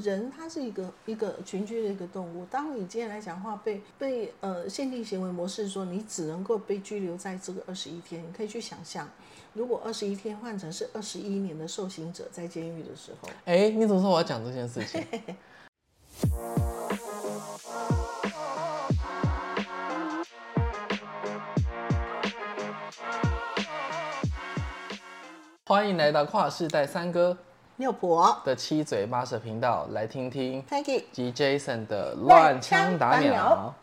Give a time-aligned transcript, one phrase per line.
[0.00, 2.44] 人他是一个一个群居的一个动物。
[2.50, 9.08] 当你今天来讲话，被被呃限定行为模式说你只能够被拘留在这个二十一天，你可以去想象，
[9.52, 15.04] 如果二十一天换成是二十一年的受刑者在监狱的时候，哎，你怎么说我要讲这件事情？
[25.66, 27.38] 欢迎来到跨世代三哥
[27.80, 33.74] 六婆的七嘴八舌频道，来听听 Peggy 及 Jason 的乱枪打鸟鸟。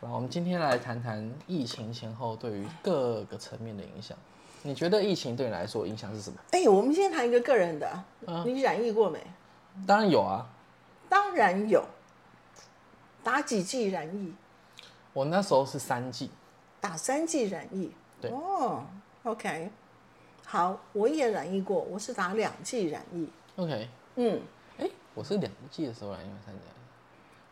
[0.00, 4.18] 然后我们今天来谈谈疫情前后对于各个层面的影响。
[4.62, 6.36] 你觉得疫情对你来说影响是什么？
[6.50, 7.88] 哎、我们先谈一个个人的，
[8.44, 9.24] 你染疫过没？
[9.86, 10.44] 当然有啊，
[11.08, 11.84] 当然有，
[13.22, 14.34] 打几剂染疫？
[15.12, 16.28] 我那时候是三剂，
[16.80, 17.92] 打三剂染疫。
[18.20, 18.82] 对哦
[19.22, 19.70] ，OK，
[20.44, 23.28] 好，我也染疫过，我是打两剂染疫。
[23.56, 24.40] OK，嗯，
[24.78, 26.60] 哎，我是两季的时候来，因为三剂。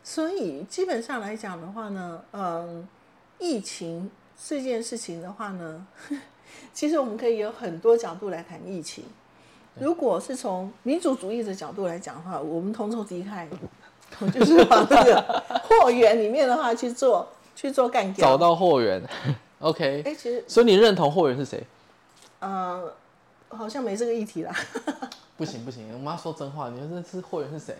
[0.03, 2.87] 所以基本上来讲的话呢，嗯，
[3.39, 4.11] 疫情
[4.45, 5.87] 这件事情的话呢，
[6.73, 9.05] 其实我们可以有很多角度来谈疫情。
[9.79, 13.47] 如果是从民主主义的角度来讲的话，我们同仇敌忾，
[14.19, 18.27] 我 就是往那个货源里面的话去做去做干掉。
[18.27, 19.01] 找到货源，
[19.59, 21.65] OK，哎、其实所以你认同货源是谁？
[22.39, 22.93] 呃，
[23.55, 24.55] 好像没这个议题啦。
[25.37, 27.75] 不行不行，我们要说真话，你说是货源是谁？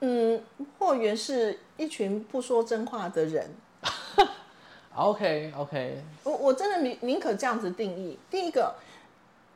[0.00, 0.42] 嗯，
[0.78, 3.50] 货源是一群不说真话的人。
[4.96, 8.18] OK OK，我我真的宁宁可这样子定义。
[8.30, 8.74] 第一个，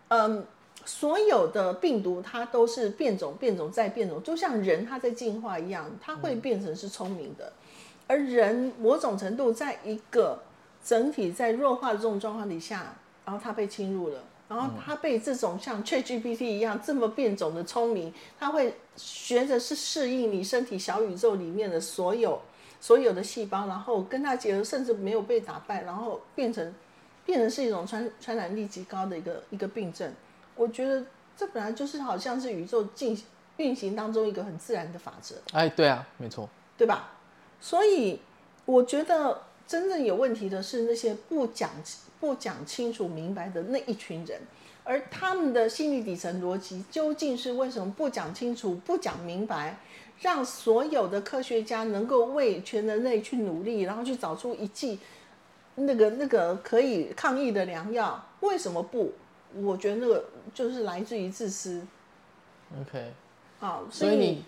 [0.08, 0.44] 嗯，
[0.84, 7.52] 所有的病毒它都是变种、变种再变种，就像人它在进化一样，它会变成是聪明的。
[8.06, 10.42] 而人某种程度在一个
[10.84, 14.20] 整体在弱化的这种状况底下，然后它被侵入了。
[14.48, 22.40] 然后它被这种像 ChatGPT 一样这么变种的聪明，它会学着是适应你身体小宇宙里面的所有
[22.80, 26.74] 所有的细胞，然后跟它结合，甚至没有被打败，然后变成
[27.24, 30.12] 变成是一种传传染力极高的一个一个病症。
[30.54, 31.04] 我觉得
[31.36, 33.20] 这本来就是好像是宇宙进
[33.56, 35.36] 运行当中一个很自然的法则。
[35.52, 37.12] 哎，对啊，没错，对吧？
[37.60, 38.20] 所以
[38.66, 41.70] 我觉得真正有问题的是那些不讲
[42.20, 44.40] 不讲清楚明白的那一群人，
[44.82, 49.78] 而他们的心理底层逻辑究竟是为什么不讲清楚、不讲明白，
[50.20, 54.98] 让所有的科学家能够为全人类去努力，然后去找出一剂
[55.74, 58.24] 那个那个可以抗疫的良药？
[58.40, 59.12] 为什么不？
[59.62, 61.80] 我觉得那个就是来自于自私
[62.80, 63.12] OK，
[63.60, 64.44] 好，所以你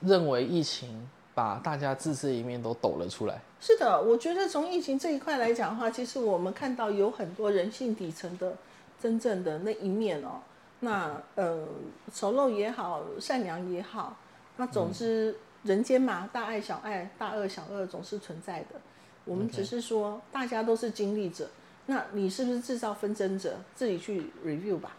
[0.00, 3.40] 认为疫情把大家自私的一面都抖了出来？
[3.60, 8.54] 是的，我觉得从疫情这一块来讲的话，其实我们看到有很多人性底层的
[9.00, 10.40] 真正的那一面哦。
[10.80, 11.64] 那呃，
[12.12, 14.16] 丑陋也好，善良也好，
[14.56, 18.80] 那总之人间嘛，大爱小爱，大恶小恶总是存在的。
[19.24, 21.48] 我们只是说大家都是经历者，
[21.86, 23.56] 那你是不是制造纷争者？
[23.76, 24.96] 自己去 review 吧。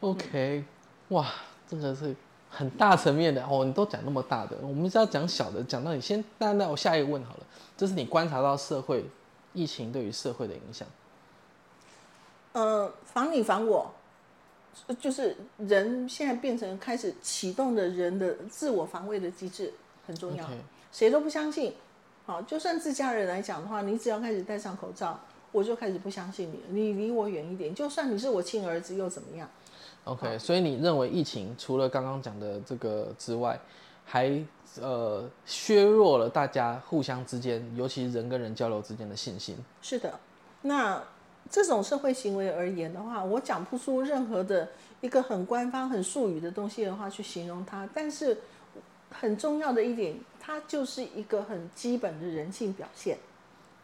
[0.00, 0.64] OK，
[1.08, 1.30] 哇，
[1.68, 2.16] 真的是
[2.50, 7.40] 很大层面的哦，你都讲那么大的，我们是要讲小的，讲到你先，那那我下一个问好了，
[7.76, 9.04] 这是你观察到社会
[9.54, 10.86] 疫情对于社会的影响。
[12.52, 13.92] 呃，防你防我，
[14.88, 19.72] 呃就是人现在变成开始启动的人的自我防卫的机制
[20.06, 20.44] 很重要
[20.90, 21.72] 谁都不相信。
[22.26, 25.18] 好，就算自家人来讲的话，你只要开始戴上口罩，
[25.52, 27.72] 我就开始不相信你，你离我远一点。
[27.72, 29.48] 就算你是我亲儿子又怎么样？
[30.04, 33.58] OK，所以你认为疫情除了刚刚讲的这个之外，
[34.04, 34.42] 还
[34.80, 39.56] 呃削弱了大家互相之间，尤其是人跟人交流之间的信心。
[39.82, 40.18] 是的，
[40.62, 41.02] 那
[41.48, 44.68] 这种社会行为而言的话，我讲不出任何的
[45.00, 48.38] 一个很官方、很术语的东西的话去形容它，但是
[49.10, 53.18] 很重要的一点，它就是一个很基本的人性表现。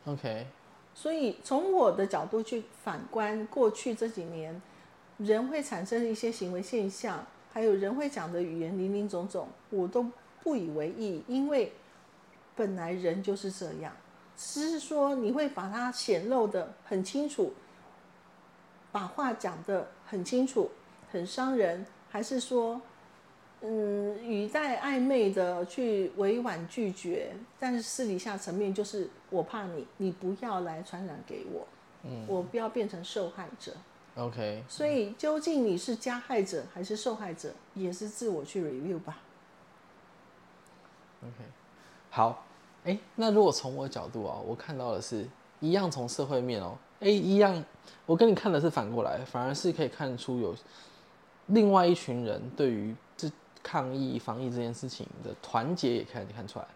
[0.07, 0.47] OK，
[0.95, 4.61] 所以从我的角度去反观过去这几年，
[5.19, 10.07] 人会产生的一些行为现象，还有人会讲的语言零零总总，我都
[10.43, 11.73] 不以为意，因为
[12.55, 13.93] 本来人就是这样，
[14.37, 17.55] 只是说你会把它显露的很清楚，
[18.93, 20.71] 把话讲的很清楚，
[21.11, 22.81] 很伤人，还是说？
[23.63, 31.67] 嗯，语带暧昧的去委婉拒绝，但是私底下层面就是我怕你，你不要来传染给我，
[32.05, 33.73] 嗯，我不要变成受害者。
[34.17, 39.19] OK，所以究竟你是加害者还是受害者，也是自我去 review 吧。
[41.23, 41.35] OK，
[42.09, 42.47] 好，
[42.85, 45.29] 哎，那如果从我的角度啊，我看到的是
[45.61, 47.63] 一样从社会面哦，哎，一样，
[48.07, 50.57] 我跟你看的是反过来，反而是可以看出有
[51.49, 53.31] 另外一群人对于这
[53.63, 56.67] 抗疫防疫这件事情的团结也看看出来，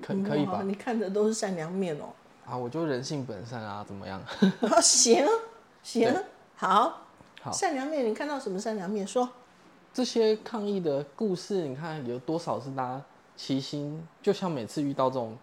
[0.00, 0.62] 可可以吧？
[0.64, 2.14] 你看的都是善良面哦。
[2.44, 4.20] 啊，我就人性本善啊，怎么样？
[4.82, 5.24] 行
[5.82, 6.12] 行，
[6.56, 7.00] 好，
[7.40, 9.06] 好，善良面，你看到什么善良面？
[9.06, 9.28] 说
[9.94, 13.02] 这些抗疫的故事，你看有多少是大家
[13.36, 14.04] 齐心？
[14.20, 15.38] 就像每次遇到这种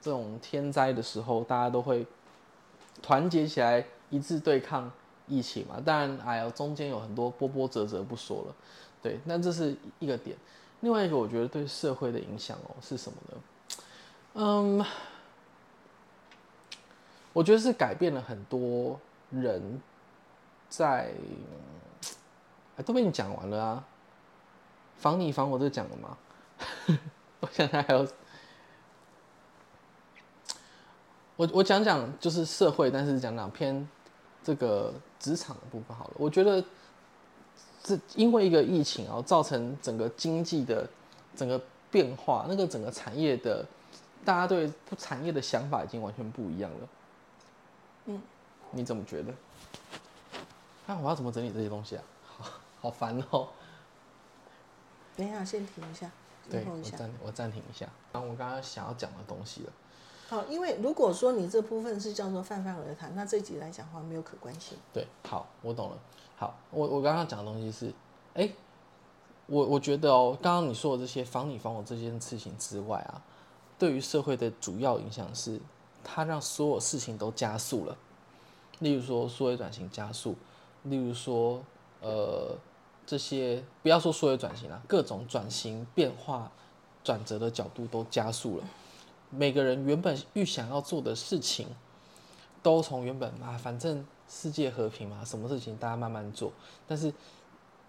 [0.00, 2.06] 这种天灾的时候，大家都会
[3.02, 4.90] 团结起来，一致对抗
[5.26, 5.76] 疫情嘛。
[5.84, 8.54] 当然，哎呀，中间有很多波波折折不说了，
[9.02, 10.34] 对，那这是一个点。
[10.80, 13.36] 另外一个，我觉得对社会的影响哦是什么呢？
[14.34, 14.84] 嗯。
[17.32, 18.98] 我觉得是改变了很多
[19.30, 19.80] 人，
[20.68, 21.12] 在，
[22.84, 23.84] 都被你讲完了啊。
[24.96, 26.18] 防你防我都讲了吗？
[27.38, 28.04] 我现在还有，
[31.36, 33.88] 我我讲讲就是社会，但是讲讲偏
[34.42, 36.14] 这个职场的部分好了。
[36.16, 36.64] 我觉得，
[37.80, 40.84] 这因为一个疫情啊，造成整个经济的
[41.36, 41.60] 整个
[41.92, 43.64] 变化，那个整个产业的，
[44.24, 46.88] 大家对不产业的想法已经完全不一样了。
[48.08, 48.20] 嗯，
[48.70, 49.32] 你怎么觉得？
[50.86, 52.02] 那我要怎么整理这些东西啊？
[52.26, 52.44] 好
[52.80, 53.48] 好烦哦。
[55.14, 56.10] 等一下，先停一下，
[56.50, 57.86] 对，我暂我暂停一下。
[58.10, 59.72] 然后我刚刚想要讲的东西了。
[60.28, 64.78] 好，因为如果说你这部分是叫做泛泛而谈，那这集来讲话没有可观性。
[64.92, 65.98] 对，好，我懂了。
[66.36, 67.92] 好，我我刚刚讲的东西是，
[68.32, 68.50] 哎，
[69.46, 73.20] 我我觉得哦，刚刚你说的这些防你防我这件事情之外啊，
[73.78, 75.60] 对于社会的主要影响是。
[76.10, 77.94] 它让所有事情都加速了，
[78.78, 80.34] 例如说数位转型加速，
[80.84, 81.62] 例如说
[82.00, 82.56] 呃
[83.04, 86.50] 这些不要说数位转型了，各种转型变化
[87.04, 88.64] 转折的角度都加速了。
[89.28, 91.68] 每个人原本预想要做的事情，
[92.62, 96.50] 都从原本啊反正世界和平嘛，什么事情大家慢慢做，
[96.86, 97.12] 但是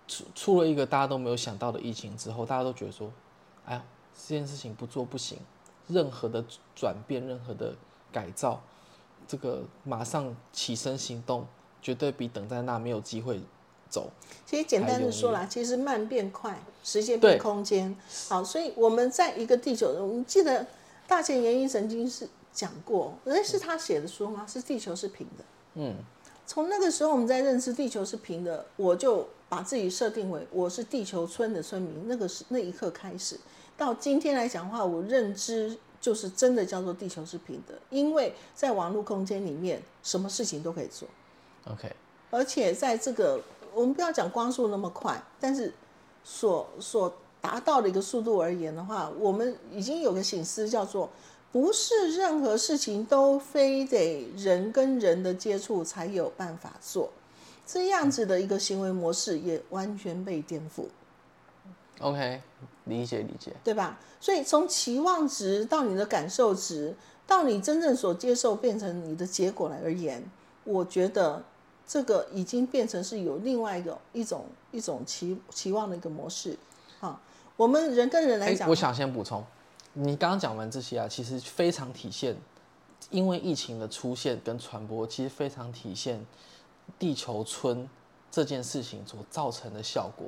[0.08, 3.10] 出出了一个大家都没有想到的疫情之后，大家都觉得说，
[3.66, 3.82] 哎
[4.14, 5.40] 这件事情不做不行，
[5.88, 6.44] 任何的
[6.76, 7.74] 转变，任何的。
[8.12, 8.62] 改造，
[9.28, 11.46] 这个马上起身行动，
[11.82, 13.40] 绝对比等在那没有机会
[13.90, 14.10] 走。
[14.46, 17.96] 其实简单的说啦，其实慢变快，时间变空间。
[18.28, 20.66] 好，所以我们在一个地球，我们记得
[21.08, 24.46] 大前研一曾经是讲过，哎，是他写的书吗？
[24.48, 25.44] 是地球是平的。
[25.76, 25.96] 嗯，
[26.48, 32.08] 从那个时候我们在认识地球是平的，我就把自己设定为我是地球村的村民。
[32.08, 33.40] 那个是那一刻开始，
[33.78, 35.78] 到今天来讲的话，我认知。
[36.02, 41.08] 就是真的叫做地球是平的，因为在网络空间里面，什么事情都可以做。
[41.66, 41.92] OK，
[42.32, 43.42] 而且在这个
[43.74, 45.74] 我们不要讲光速那么快，但是
[46.24, 51.10] 所所达到的一个速度而言的话，我们已经有个醒思叫做，
[51.52, 57.12] 不是任何事情都非得人跟人的接触才有办法做，
[57.66, 60.86] 这样子的一个行为模式也完全被颠覆。
[62.00, 62.42] OK，
[62.90, 63.98] 理解理解，对吧？
[64.20, 66.94] 所以从期望值到你的感受值，
[67.26, 70.22] 到你真正所接受变成你的结果来而言，
[70.66, 71.42] 我觉得
[71.88, 76.58] 这个已经变成是有另外一个一种一种期期望的一个模式。
[77.00, 77.22] 啊，
[77.56, 79.44] 我们人跟人来讲，我想先补充，
[79.94, 82.36] 你刚刚讲完这些啊，其实非常体现，
[83.10, 86.26] 因为疫情的出现跟传播，其实非常体现
[86.98, 87.88] 地球村
[88.30, 90.28] 这件事情所造成的效果。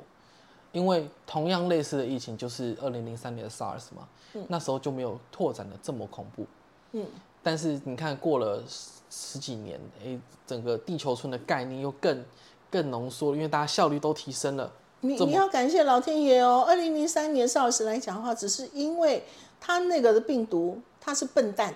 [0.72, 4.08] 因为同样类似的疫情就是二零零三年的 SARS 嘛，
[4.48, 6.46] 那时候就没有拓展的这么恐怖。
[6.92, 7.06] 嗯，
[7.42, 8.62] 但是你看过了
[9.10, 12.24] 十几年，哎，整个地球村的概念又更
[12.70, 14.72] 更浓缩，因为大家效率都提升了。
[15.00, 16.64] 你你要感谢老天爷哦！
[16.66, 19.24] 二零零三年 SARS 来讲的话，只是因为
[19.60, 21.74] 它那个的病毒它是笨蛋，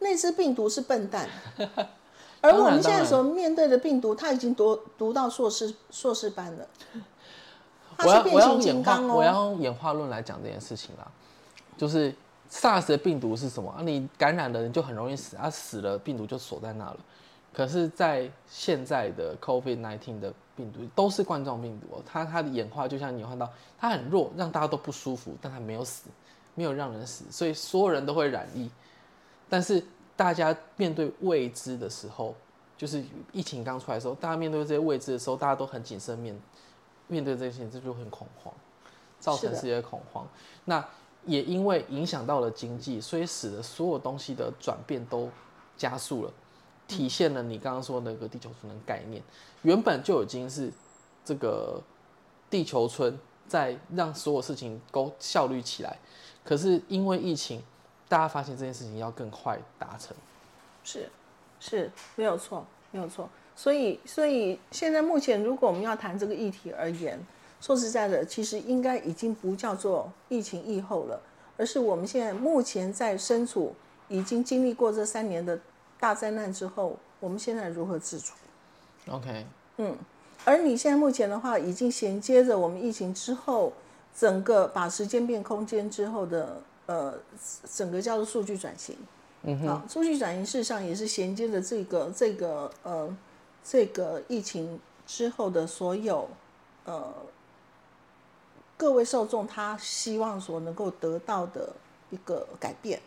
[0.00, 1.28] 那只病毒是笨蛋，
[2.42, 6.66] 而我们现在所面对的病毒，它已经读读到硕士硕士班了。
[8.04, 11.06] 我要我要演化我要用演化论来讲这件事情啦，
[11.76, 12.14] 就是
[12.50, 13.82] SARS 的病毒是什么啊？
[13.82, 16.96] 你感染的人就很容易死啊，死了病毒就锁在那了。
[17.52, 23.46] 可是，在现在的 COVID-19 的病毒都是冠状病毒，它它的演化就像你看到，
[23.78, 26.08] 它很弱，让大家都不舒服，但它没有死，
[26.54, 28.70] 没有让人死，所以所有人都会染疫。
[29.50, 29.84] 但是
[30.16, 32.34] 大家面对未知的时候，
[32.74, 36.34] 就是疫情刚出来的时候，大家面对这些未知的时候，大家都很谨慎面。
[37.12, 38.54] 面对这些，这就很恐慌，
[39.20, 40.26] 造成世界恐慌。
[40.64, 40.82] 那
[41.26, 45.28] 也因为影响到了经济，所以使得所有东西的转变都
[45.76, 46.32] 加速了，
[46.88, 49.22] 体现了你刚刚说那个地球村的概念。
[49.60, 50.72] 原本就已经是
[51.22, 51.80] 这个
[52.48, 53.16] 地球村
[53.46, 55.98] 在让所有事情都效率起来，
[56.42, 57.62] 可是因为疫情，
[58.08, 60.16] 大家发现这件事情要更快达成。
[60.82, 61.10] 是，
[61.60, 63.28] 是没有错，没有错。
[63.62, 67.16] 所以，所以现在目前，如果我们要谈这个议题而言，
[67.60, 71.20] 说实在的，其实应该已经不叫做疫情疫后了，
[71.56, 73.72] 而是我们现在目前在身处
[74.08, 75.56] 已经经历过这三年的
[76.00, 78.34] 大灾难之后，我们现在如何自处
[79.08, 79.96] ？OK，嗯，
[80.44, 83.72] 而你现在目前的话，已经衔接着我们疫情之后，
[84.12, 87.14] 整个把时间变空间之后的呃，
[87.72, 88.96] 整个叫做数据转型。
[89.44, 93.16] 嗯哼，好，数据转型事实上也是衔接着这个这个呃
[93.64, 96.28] 这个疫情之后的所有
[96.84, 97.12] 呃
[98.76, 101.72] 各位受众他希望所能够得到的
[102.10, 103.00] 一个改变。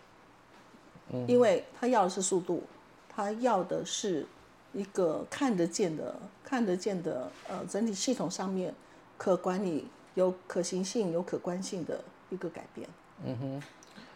[1.11, 2.63] 嗯，因为他要的是速度，
[3.09, 4.25] 他要的是
[4.73, 8.73] 一个看得见的、看得见的呃整体系统上面
[9.17, 12.89] 可管理、有可行性、有可观性的一个改变。
[13.23, 13.63] 嗯哼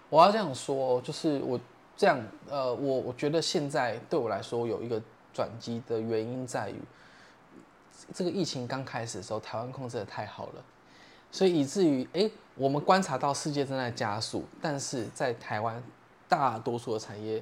[0.10, 1.60] 我要这样说，就是我
[1.96, 2.20] 这样，
[2.50, 5.00] 呃，我我觉得现在对我来说有一个
[5.40, 6.76] 转机的原因在于，
[8.14, 10.62] 这个疫情刚开始的时候，台湾控制的太好了，
[11.32, 15.82] 所以以至于，哎、我们观察到世界正在加速，但是在台湾
[16.28, 17.42] 大多数的产业，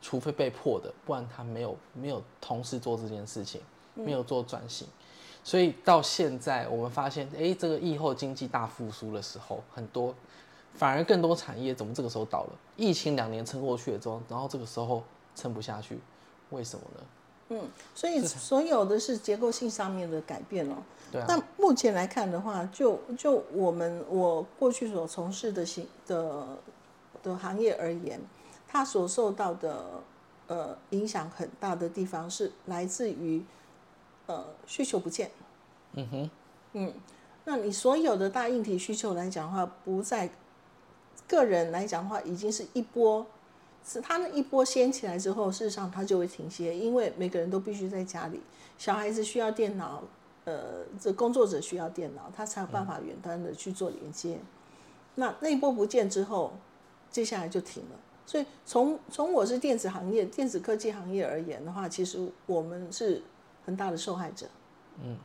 [0.00, 3.60] 除非被迫的，不然他没有没有同时做这件事情，
[3.92, 4.88] 没有做转型。
[5.42, 10.14] 所以到现在，我们发现，哎、这个疫后经济大复苏的时候，很多
[10.72, 12.52] 反而更多产业怎么这个时候倒了？
[12.78, 15.02] 疫情两年撑过去了之后，然后这个时候
[15.34, 16.00] 撑不下去，
[16.48, 17.04] 为什么呢？
[17.94, 20.76] 所以所有的是结构性上面的改变哦。
[21.12, 26.46] 对啊，那目前来看的话，就就我们我过去所从事的行的
[27.22, 28.20] 的行业而言，
[28.66, 29.84] 它所受到的
[30.48, 33.44] 呃影响很大的地方是来自于
[34.26, 35.30] 呃需求不见。
[35.92, 36.30] 嗯哼，
[36.72, 36.92] 嗯，
[37.44, 40.28] 那你所有的大硬体需求来讲的话，不在
[41.28, 43.24] 个人来讲的话，已经是一波，
[43.86, 48.40] 是它那一波掀起来之后，事实上它就会停歇，因为每个人都必须在家里，
[48.78, 50.02] 小孩子需要电脑，
[50.44, 54.38] 呃，这工作者需要电脑，他才有办法远端的去做连接。
[55.16, 56.52] 那那一波不见之后，
[57.10, 57.96] 接下来就停了。
[58.26, 63.22] 所以从从我是电子行业、电子科技行业而言的话，其实我们是
[63.66, 64.46] 很大的受害者。
[65.02, 65.18] 嗯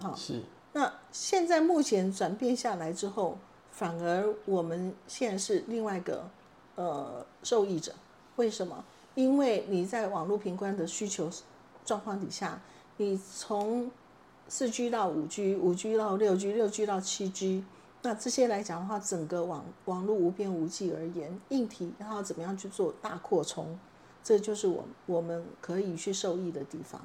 [0.00, 0.42] 好是，
[0.72, 3.36] 那现在目前转变下来之后，
[3.70, 6.26] 反而我们现在是另外一个
[6.76, 7.92] 呃受益者。
[8.36, 8.84] 为什么？
[9.14, 11.30] 因为你在网络频宽的需求
[11.84, 12.60] 状况底下，
[12.98, 13.90] 你从
[14.46, 17.64] 四 G 到五 G，五 G 到六 G，六 G 到七 G，
[18.02, 23.78] 那这些来讲的话，整个网网络无边无际而言，硬体然后怎么样去做大扩充，
[24.22, 27.00] 这就是我我们可以去受益的地方。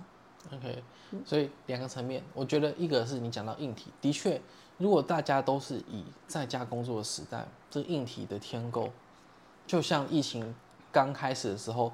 [0.54, 0.84] OK，
[1.26, 4.42] 所以两个层面，我觉得一个是你讲到硬体，的确，
[4.78, 8.90] 如果大家都是以在家工作的时代，这硬体的天购，
[9.66, 10.54] 就像疫情
[10.92, 11.92] 刚开始的时候，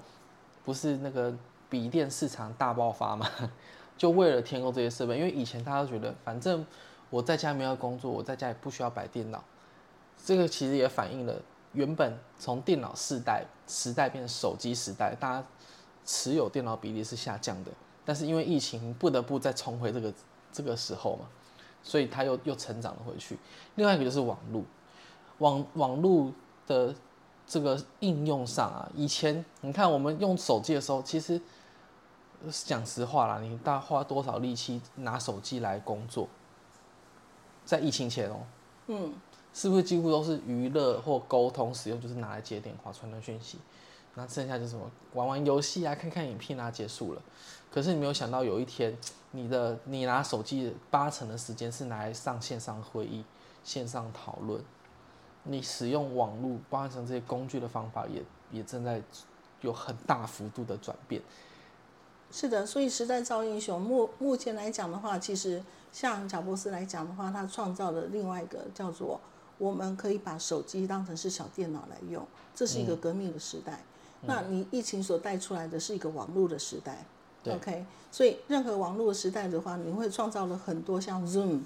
[0.65, 1.33] 不是那个
[1.69, 3.29] 笔电市场大爆发嘛，
[3.97, 6.65] 就为了添购这些设备，因为以前大家都觉得，反正
[7.09, 9.43] 我在家没有工作，我在家也不需要摆电脑，
[10.25, 11.41] 这个其实也反映了
[11.73, 15.47] 原本从电脑世代时代变成手机时代，大家
[16.05, 17.71] 持有电脑比例是下降的。
[18.03, 20.13] 但是因为疫情，不得不再重回这个
[20.51, 21.25] 这个时候嘛，
[21.83, 23.37] 所以它又又成长了回去。
[23.75, 24.63] 另外一个就是网络，
[25.39, 26.31] 网网络
[26.65, 26.95] 的
[27.47, 31.39] 这个应用上啊，以前你看我们用手机的时候，其实
[32.65, 36.27] 讲实话啦，你大花多少力气拿手机来工作，
[37.65, 38.39] 在疫情前哦，
[38.87, 39.13] 嗯，
[39.53, 43.57] 是不是几乎都是娱乐或沟通使用，就是拿来接电话、传传讯息，
[44.15, 47.21] 那剩下就是什么玩玩游戏啊、看看影片啊，结束了。
[47.71, 48.95] 可是你没有想到，有一天
[49.31, 53.23] 你的你拿手机八成的时间是拿来上线上会议、
[53.63, 54.61] 线上讨论，
[55.47, 59.01] 你使用网络包含成这些工具的方法也也正在
[59.61, 61.21] 有很大幅度的转变。
[62.29, 63.81] 是的，所以时代造英雄。
[63.81, 69.19] 目目前来讲的话，其实像贾伯斯来讲的话，他创造了另外一个叫做
[69.57, 73.81] 我们可以把手机当成是小电脑来用，这是一个革命的时代。
[74.21, 77.05] 那你疫情所带出来的是一个网络的时代。
[77.43, 81.61] 对 OK，所以任何网络时代的话，你会创造了很多像 Zoom，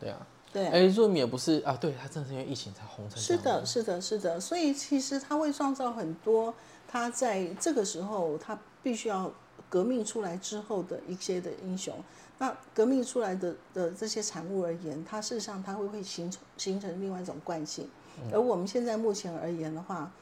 [0.00, 4.38] 对啊，对，哎，Zoom 也不是啊，对，它正是因为疫情才红成是的，是的，是的。
[4.38, 6.52] 所以其实它会创造很多
[6.86, 9.32] 它在这个时候它必须要
[9.70, 11.94] 革命出来之后的一些的英雄。
[12.38, 17.88] 那革命出来的的这些产物而言，它事实上它会会形成形成另外一种惯性。
[18.30, 20.12] 而我们现在目前而言的话，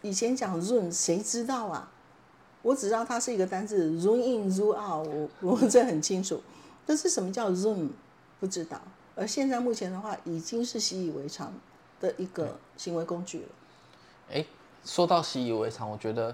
[0.00, 1.90] 以前讲 Zoom 谁知道啊？
[2.62, 6.40] 我只知道它是一个单字，Zoom in Zoom out，我我这很清楚。
[6.86, 7.90] 但是什么叫 Zoom
[8.40, 8.80] 不知道。
[9.16, 11.52] 而现在目前的话，已经是习以为常
[12.00, 13.48] 的一个行为工具了。
[14.32, 14.44] 哎，
[14.84, 16.32] 说到习以为常，我觉得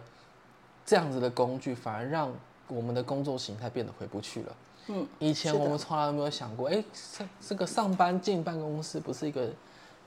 [0.84, 2.30] 这样子的工具反而让
[2.66, 4.56] 我们的工作形态变得回不去了。
[4.88, 6.84] 嗯，以前我们从来没有想过，哎、
[7.16, 9.48] 这这个上班进办公室不是一个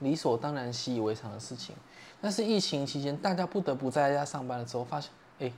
[0.00, 1.74] 理所当然、习以为常的事情。
[2.20, 5.50] 但是疫情期间，大家不得不在家上班的时候，发现，哎、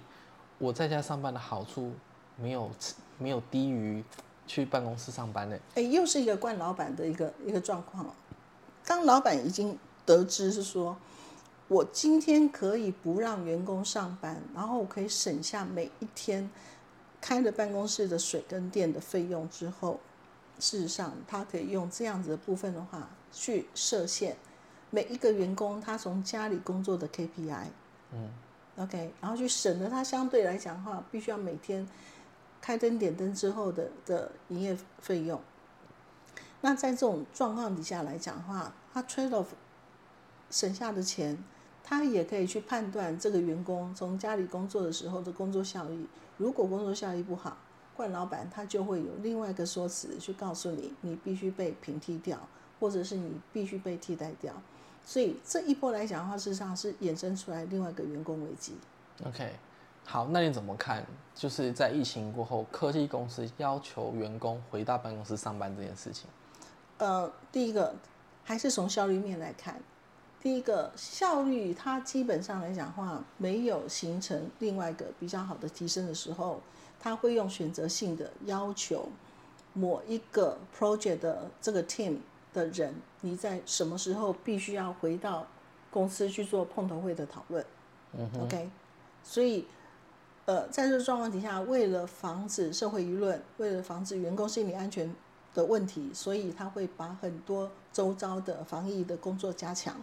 [0.59, 1.93] 我在家上班的好处
[2.37, 2.71] 没有
[3.19, 4.05] 没有低于
[4.49, 5.57] 去办公室上班呢。
[5.77, 8.11] 哎，又是一个惯老板的一个一个状况哦。
[8.85, 10.97] 当老板已经得知是说，
[11.69, 16.51] 我今天可以不让员工上班，然后我可以省下每一天
[17.21, 20.01] 开了办公室的水跟电的费用之后，
[20.59, 24.35] 事实上他可以用这样子的部分的话去设限
[24.91, 27.67] 每一个员工他从家里工作的 KPI，
[28.15, 28.31] 嗯
[28.79, 31.87] ，OK，然后去省得他相对来讲的话，必须要每天
[32.69, 35.41] 开灯点灯之后的的营业费用。
[36.61, 39.47] 那在这种状况底下来讲的话，他 trade off
[40.51, 41.43] 省下的钱，
[41.83, 46.07] 他也可以去判断这个员工从家里工作的时候的工作效益。
[46.37, 47.57] 如果工作效益不好，
[47.97, 52.39] 冠老板他就会有另外一个说辞去告诉你，你必须被平替掉，
[52.79, 54.53] 或者是你必须被替代掉。
[55.07, 58.75] 所以这一波来讲的话，事实上是衍生出来另外一个员工危机。
[59.25, 59.55] OK，
[60.11, 61.05] 好，那你怎么看？
[61.35, 66.27] 就是在疫情过后，科技公司要求员工回到办公室上班这件事情。
[66.97, 67.95] 呃，第一个
[68.43, 69.79] 还是从效率面来看，
[70.41, 76.63] 第一个效率它基本上来讲的话，没有形成另外一个比较好的提升的时候，
[76.99, 79.11] 它会用选择性的要求
[79.75, 82.17] 某一个 project 的这个 team
[82.55, 85.47] 的人，你在什么时候必须要回到
[85.91, 87.63] 公司去做碰头会的讨论。
[88.17, 88.71] 嗯 OK，
[89.23, 89.67] 所以。
[90.49, 95.15] 呃，在这个状况底下，为了防止社会舆论，为了防止员工心理安全
[95.53, 99.95] 的问题，所以他会把很多周遭的防疫的工作加强，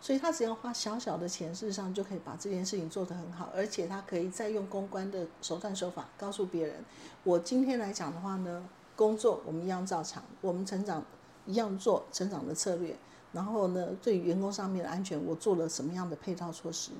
[0.00, 6.76] 所以他只要花小小的钱，事实上就可以把这件事情做得很好，而且他可以再用公关的手段手法告诉别人，
[7.24, 11.04] 我今天来讲的话呢，工作我们一样照常，我们成长
[11.44, 12.96] 一样做成长的策略，
[13.32, 16.90] 然后呢，对于员工上面的安全，我做了什么样的配套措施，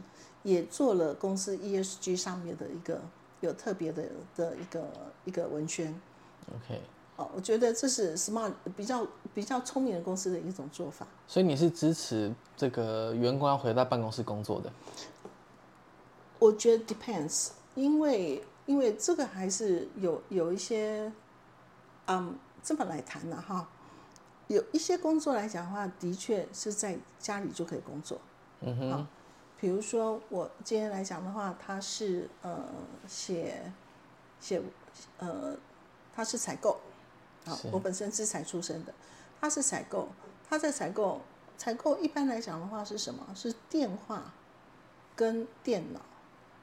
[0.43, 3.01] 也做了公司 ESG 上面的一个
[3.41, 4.05] 有特别的
[4.35, 4.89] 的一个
[5.27, 5.95] 一个文宣。
[6.49, 6.81] OK，
[7.17, 11.07] 哦，我觉得这是 smart 比较比较聪明的公司的一种做法。
[11.29, 14.73] 所以你是支持这个员工要回到办公室工作的？
[16.39, 21.13] 我觉得 depends，因为因为这个还是有有一些，
[22.07, 23.69] 嗯，这么来谈的、哈，
[24.53, 28.21] 有一些工作来讲的话，的确是在家里就可以工作。
[28.61, 29.07] 嗯哼，
[29.59, 32.65] 比如说我今天来讲的话，他是呃
[33.09, 33.73] 写
[34.39, 34.63] 写
[35.19, 35.57] 呃
[36.15, 36.79] 他是采购，
[37.47, 38.93] 啊，我本身是采出身的，
[39.41, 40.09] 他是采购，
[40.49, 41.21] 他在采购
[41.57, 43.27] 采购一般来讲的话是什么？
[43.35, 44.33] 是电话
[45.17, 46.01] 跟电脑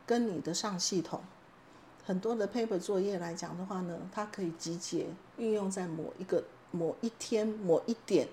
[0.06, 1.21] 跟你的上系统。
[2.06, 8.28] 很多的 paper 作业来讲的话呢，它可以集结运用在某一个某一天某一点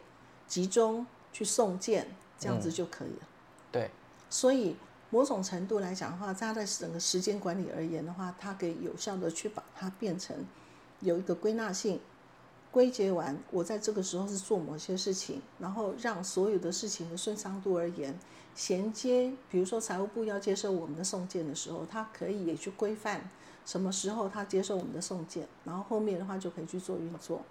[0.46, 3.27] 集中去送件，这样子就可以了。
[3.72, 3.90] 对，
[4.31, 4.77] 所以
[5.11, 10.37] 某种程度来讲的话，它在整个时间管理而言的话，它可以有效的去把它变成
[11.01, 12.01] 有一个归纳性，
[12.70, 18.18] 归结完我在这个时候是做某些事情，然后让所有的事情的顺畅度而言，
[18.55, 23.29] 衔接，比如说财务部要接受我们的送件的时候，它可以也去规范
[23.64, 27.42] 什么时候他接受我们的送件，然后后面的话就可以去做运作。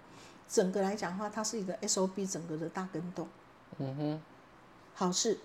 [0.48, 3.26] 整个来讲的话，它是一个 SOP 整个的大跟动。
[3.78, 4.20] 嗯哼，
[4.94, 5.38] 好事。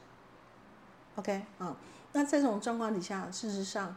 [1.16, 1.76] OK 啊，
[2.14, 3.96] 那在这种状况底下，事实上，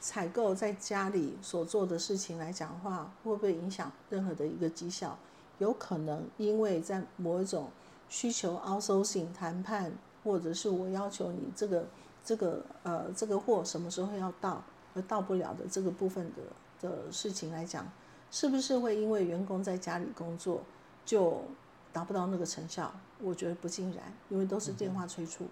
[0.00, 5.16] 采购在家里所做的事情来讲的话，会不会影响任何的一个绩效？
[5.58, 7.70] 有可能，因为在某一种
[8.08, 9.92] 需求 outsourcing 谈判，
[10.24, 11.86] 或者是我要求你这个
[12.24, 14.62] 这个呃这个货什么时候要到，
[14.94, 17.90] 而到不了的这个部分的的事情来讲，
[18.32, 20.62] 是不是会因为员工在家里工作
[21.04, 21.44] 就
[21.92, 22.92] 达不到那个成效？
[23.20, 25.46] 我觉得不尽然，因为都是电话催促。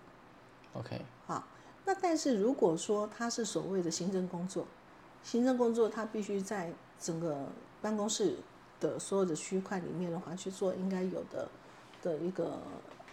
[0.72, 1.44] OK，好，
[1.84, 4.66] 那但是如果说他是所谓的行政工作，
[5.22, 7.46] 行政工作他必须在整个
[7.82, 8.36] 办公室
[8.80, 11.48] 的所有的区块里面的话去做应该有的
[12.02, 12.58] 的一个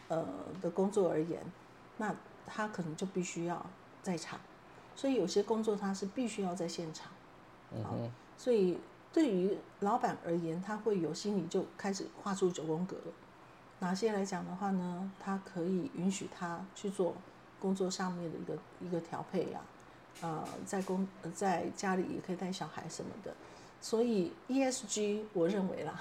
[0.07, 0.25] 呃
[0.61, 1.41] 的工作而言，
[1.97, 3.65] 那他可能就必须要
[4.01, 4.39] 在场，
[4.95, 7.11] 所以有些工作他是必须要在现场。
[7.73, 8.77] 嗯哼，所以
[9.13, 13.13] 对于老板而言，他会有心里就开始画出九宫格了。
[13.79, 15.11] 哪些来讲的话呢？
[15.19, 17.15] 他可以允许他去做
[17.59, 19.61] 工作上面的一个一个调配呀、
[20.21, 23.33] 呃，在工在家里也可以带小孩什么的。
[23.79, 25.99] 所以 ESG 我认为啦，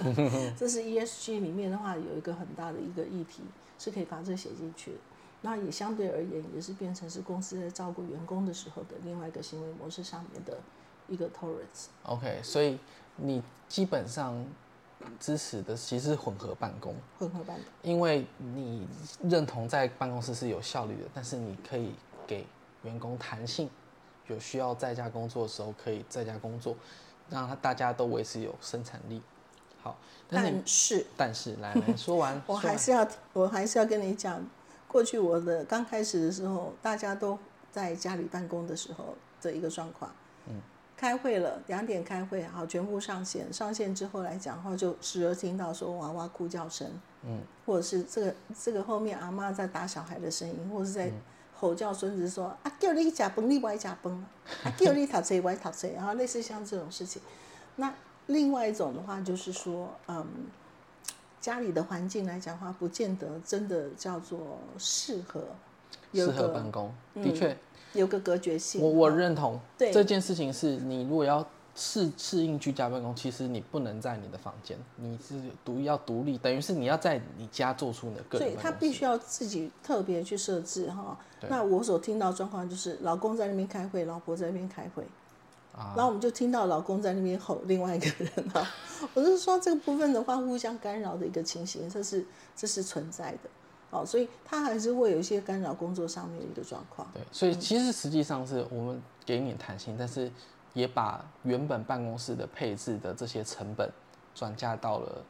[0.56, 3.42] 这是 ESG 里面的话有一个很大的一个议题，
[3.78, 4.98] 是可以把这写进去的。
[5.40, 10.58] 那也相对而言，也是变成是公司在照顾员工的时候的另外一个行为模式上面的
[11.08, 11.86] 一个 tolerance。
[12.04, 12.78] OK，所以
[13.16, 14.44] 你基本上
[15.20, 17.64] 支持的其实是混合办公，混合办公。
[17.82, 18.86] 因为你
[19.22, 21.92] 认同在办公室是有效率的，但是你可以
[22.26, 22.46] 给
[22.82, 23.68] 员工弹性，
[24.28, 26.76] 有需要在家工作的时候可以在家工作，
[27.28, 29.20] 让他大家都维持有生产力。
[29.82, 34.42] 好，但是但是但是来 来说完，我还是要，我还是要跟你讲，
[34.88, 37.38] 过去我的刚开始的时候，大家都
[37.70, 40.10] 在家里办公的时候的一个状况。
[40.46, 40.54] 嗯，
[40.96, 43.52] 开会了，两点开会，好，全部上线。
[43.52, 46.88] 上线之后来讲的话，就时而听到说娃娃哭叫声，
[47.22, 51.10] 嗯，或者是这个这个后面阿妈在打小孩的声音，或者是在
[51.54, 54.24] 吼叫孙子说、啊，叫你假崩，你歪假崩，
[54.64, 57.20] 啊，叫你读册歪读册，然后类似像这种事情。
[57.76, 57.92] 那
[58.26, 60.26] 另外一种的话，就是说，嗯，
[61.40, 65.44] 家里的环境来讲的话，不见得真的叫做适合，
[66.12, 67.56] 有适合办公，的确，
[67.94, 68.80] 有个隔绝性。
[68.80, 78.72] 我我认同对这件事情是你如果要适适应居家办公，其实你不能在你的房间，你是独要独立，等于是你要在你家做出你的个所以人办公室。
[78.72, 81.18] 他必须要自己特别去设置哈。
[81.48, 85.02] 那我所听到状况就是，老公在那边开会，老婆在那边开会，
[85.72, 88.64] 啊然后我们就听到老公在那边吼另外一个人哈。
[89.12, 93.50] 我是说这个部分的话，互相干扰的一个情形，这是这是存在的。
[93.94, 97.06] 哦，所以他还是会有一些干扰工作上面的一个状况。
[97.14, 100.30] 对，所以其实实际上是我们给你弹性，但是
[100.72, 103.88] 也把原本办公室的配置的这些成本
[104.34, 105.22] 转嫁到了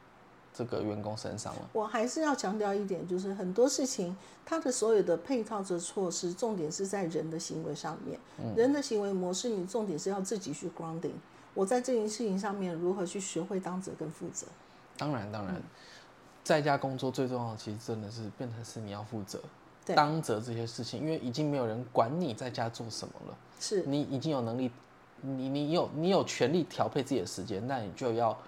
[0.55, 1.68] 这个员工身上了。
[1.74, 8.18] 我还是要强调一点，就是很多事情它的所有的配套的措施，重点是在人的行为上面。
[8.57, 11.12] 人的行为模式，你重点是要自己去 grounding。
[11.53, 14.46] 我在这件事情上面如何去学会当责跟负责。
[14.96, 15.61] 当然，当然，
[16.44, 19.40] 在家工作最重要的其实真的是变成是你要负责，
[19.85, 23.37] 对当责这些事情，因为已经没有人管你在家做什么了。
[23.59, 24.70] 是你已经有能力，
[25.22, 28.38] 你你有你有权利调配自己的时间，那你就要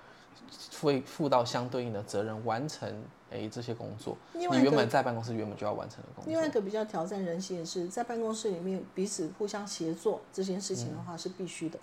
[0.70, 4.14] 负负到相对应的责任，完成诶这些工作。
[4.34, 6.30] 你原本在办公室原本就要完成的工作。
[6.30, 11.78] 另外一个比较挑战人性的是，在办公室里面彼此互相协作这件事情的话是必须的，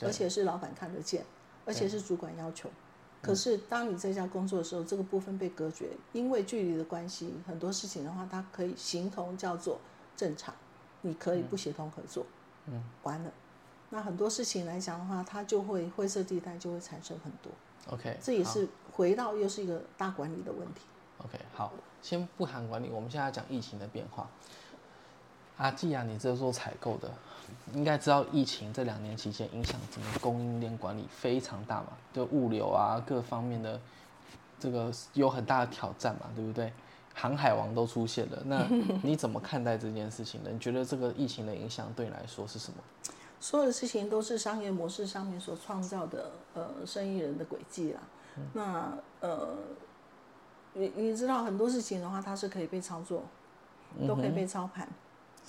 [0.00, 1.22] 而且是老板看得见，
[1.66, 2.70] 而且是主管要求。
[3.22, 9.78] 可是当你在家工作的时候，这个部分被隔绝，因为距离的关系，很多事情的话，它可以形同叫做
[10.16, 10.54] 正常，
[11.02, 12.24] 你可以不协同合作，
[12.66, 13.30] 嗯，完了，
[13.90, 17.52] 那很多事情来讲的话，它就会灰色地带就会产生很多
[17.92, 20.80] ，OK，这也是回到又是一个大管理的问题。
[21.18, 24.30] OK，好，先不谈管理，我们现在讲疫情的变化。
[25.58, 27.12] 阿季啊，你这做采购的，
[27.74, 33.80] 应该知道疫情这两年期间影响整个供应链管理非常大嘛，对物流啊各方面的
[34.58, 36.72] 这个有很大的挑战嘛，对不对？
[37.14, 38.64] 航海王都出现了，那
[39.02, 40.50] 你怎么看待这件事情呢？
[40.52, 42.78] 你觉得这个疫情的影响对你来说是什么？
[43.40, 48.00] 所有的事情都是商业模式上面所创造的呃生意人的轨迹啦。
[48.52, 49.48] 那呃，
[50.74, 53.24] 你你知道很多事情的话，它是可以被操作，
[54.06, 54.88] 都可以被操盘，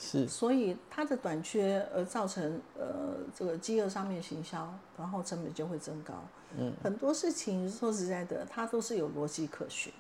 [0.02, 0.28] 是。
[0.28, 6.16] 所以它的短缺而造成呃这个饥饿上面行销，然后成本就会增高。
[6.58, 9.94] 嗯，很多事情说实在的，它都是有逻辑可循。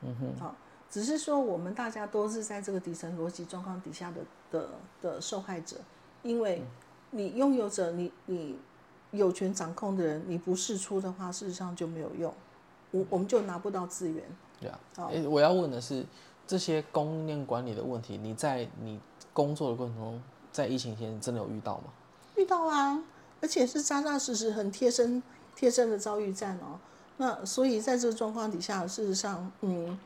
[0.00, 0.54] 嗯哼，好、
[0.88, 4.68] 只是说我们大家都是在这个底层逻辑状况底下的的
[5.02, 5.76] 的受害者，
[6.22, 6.62] 因为
[7.10, 8.56] 你拥有者，你你
[9.10, 12.32] 有权掌控的人，你不试出的话，事实上就没有用，
[12.92, 14.22] 我我们就拿不到资源。
[14.60, 15.10] 对啊，好。
[15.28, 16.06] 我要问的是，
[16.46, 19.00] 这些供应链管理的问题，你在你
[19.38, 20.20] 工作的过程中，
[20.50, 21.84] 在疫情期间真的有遇到吗？
[22.34, 23.00] 遇到啊，
[23.40, 25.22] 而且是扎扎实实、很贴身、
[25.54, 26.80] 贴身的遭遇战哦。
[27.18, 29.96] 那所以在这个状况底下，事实上，嗯，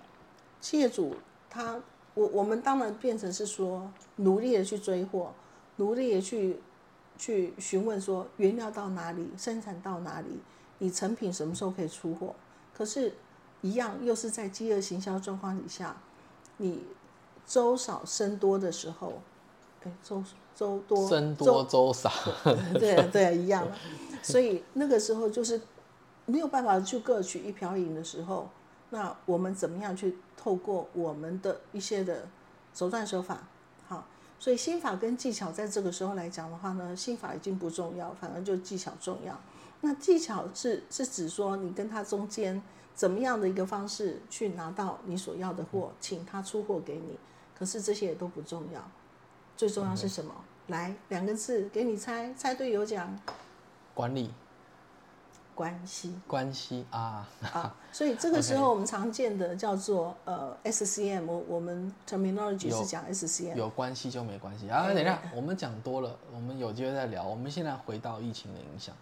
[0.61, 1.17] 企业主
[1.49, 1.81] 他，
[2.13, 5.33] 我我们当然变成是说，努力的去追货，
[5.77, 6.61] 努力的去
[7.17, 10.41] 去询问说原料到哪里，生产到哪里，
[10.77, 12.35] 你成品什么时候可以出货？
[12.75, 13.15] 可是，
[13.63, 15.97] 一样又是在饥饿行销状况底下，
[16.59, 16.83] 你
[17.47, 19.21] 粥少生多的时候，
[19.85, 20.23] 哎，粥
[20.55, 22.11] 粥多僧粥多粥少，
[22.79, 23.77] 对啊对啊，一样 啊。
[24.23, 25.61] 所以那个时候就是
[26.27, 28.49] 没有办法去各取一瓢饮的时候，
[28.91, 32.29] 那我们怎么样去透过我们的一些的
[32.73, 33.49] 手段手法，
[33.89, 34.07] 好，
[34.39, 39.39] 所以心法跟技巧在这个时候来讲的话呢，心法已经不重要，反而就技巧重要。
[39.81, 42.63] 那技巧是是指说你跟他中间
[42.95, 47.19] 怎么样的一个方式去拿到你所要的货，请他出货给你。
[47.63, 48.83] 可是这些也都不重要，
[49.57, 50.35] 最重要是什么？
[50.67, 53.17] 来两个字给你猜，猜对有奖，
[53.95, 54.33] 管理
[55.55, 57.73] 关系关系啊，啊。
[57.93, 63.55] 所以这个时候我们常见的叫做呃 SCM，我我们 terminology 有是讲 SCM。
[63.55, 64.89] 有关系就没关系啊。
[64.89, 67.25] 等一下，我们讲多了，我们有机会再聊。
[67.25, 68.93] 我们现在回到疫情的影响。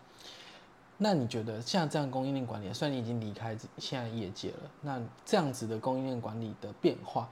[0.98, 7.26] 那你觉得像这样供应链管理，虽然你已经离开现在业界了，那这样子的供应链管理的变化，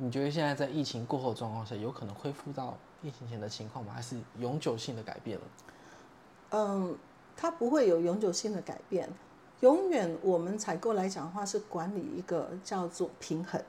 [0.00, 3.92] 你觉得现在在疫情过后的状况下，有可能恢复到疫情前的情况吗？
[3.92, 5.44] 还是永久性的改变了？
[6.50, 6.96] 嗯，
[7.36, 9.08] 它不会有永久性的改变。
[9.60, 13.60] 永远我们采购来讲的话，是管理一个叫做平衡。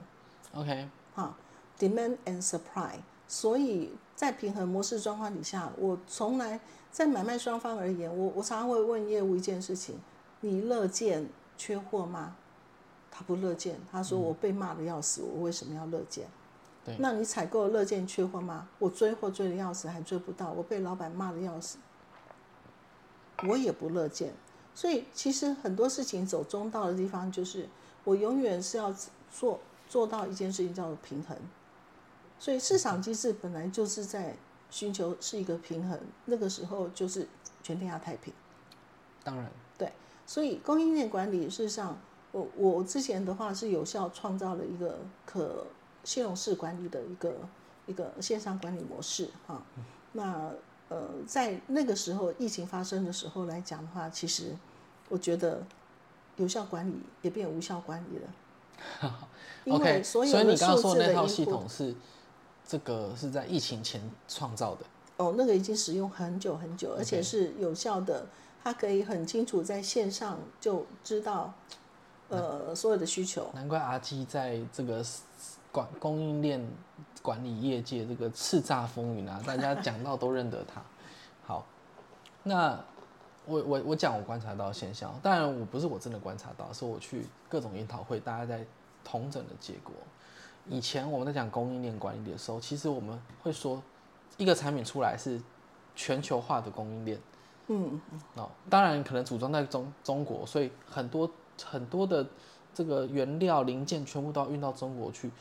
[0.53, 1.35] OK，哈
[1.79, 2.91] ，demand and supply。
[3.27, 6.59] 所以在平衡模式状况底下，我从来
[6.91, 9.99] 在买卖双方而言，我我常常会问业务一件事情：
[10.41, 12.35] 你乐见缺货吗？
[13.19, 16.25] 他不乐见，他说我被骂的要死，我为什么要乐见？
[16.85, 18.69] 对那你采购乐见缺货吗？
[18.79, 21.79] 我追货追的要死，还追不到，我被老板骂的要死，
[23.45, 24.33] 我也不乐见。
[24.73, 27.67] 所以其实很多事情走中道的地方，就是
[28.05, 28.95] 我永远是要
[29.29, 31.37] 做做到一件事情叫做平衡。
[32.39, 34.33] 所以市场机制本来就是在
[34.69, 37.27] 寻求是一个平衡，那个时候就是
[37.61, 38.33] 全天下太平。
[39.25, 39.91] 当然，对
[40.25, 41.99] 所以供应链管理，事实上，
[42.31, 45.65] 我我之前的话是有效创造了一个可
[46.03, 47.33] 信用式管理的一个
[47.87, 49.61] 一个线上管理模式哈。
[50.13, 50.51] 那
[50.89, 54.55] 呃，在那个时候疫情发生的时候来讲的话，其实
[55.07, 55.63] 我觉得
[56.37, 59.11] 有效管理也变无效管理了。
[59.65, 61.95] 因 OK，为所有的以你刚刚数字的说的那套系统是
[62.65, 64.85] 这个是在疫情前创造的。
[65.17, 68.25] 哦，那个已经使用很久很久，而且是有效的，
[68.63, 71.53] 它可以很清楚在线上就知道，
[72.29, 73.49] 呃，所有的需求。
[73.53, 75.03] 难怪阿基在这个
[75.71, 76.65] 管供应链
[77.21, 80.81] 管理业界这个叱咤风云啊，大家 讲到都认得他。
[81.45, 81.65] 好，
[82.43, 82.79] 那
[83.45, 88.65] 我我我讲我观察到的现象，当然我不是我真的观察到，是我去各种研讨会，大家在
[89.03, 89.93] 同整的结果。
[90.67, 93.81] 以前我们在讲供应链管理的时候，其实我们会说，
[94.37, 95.41] 一个产品出来是
[95.95, 97.19] 全球化的供应链。
[97.67, 97.99] 嗯，
[98.35, 101.29] 哦，当然可能组装在中中国，所以很多
[101.65, 102.25] 很多的
[102.73, 105.31] 这个原料零件全部都要运到中国去，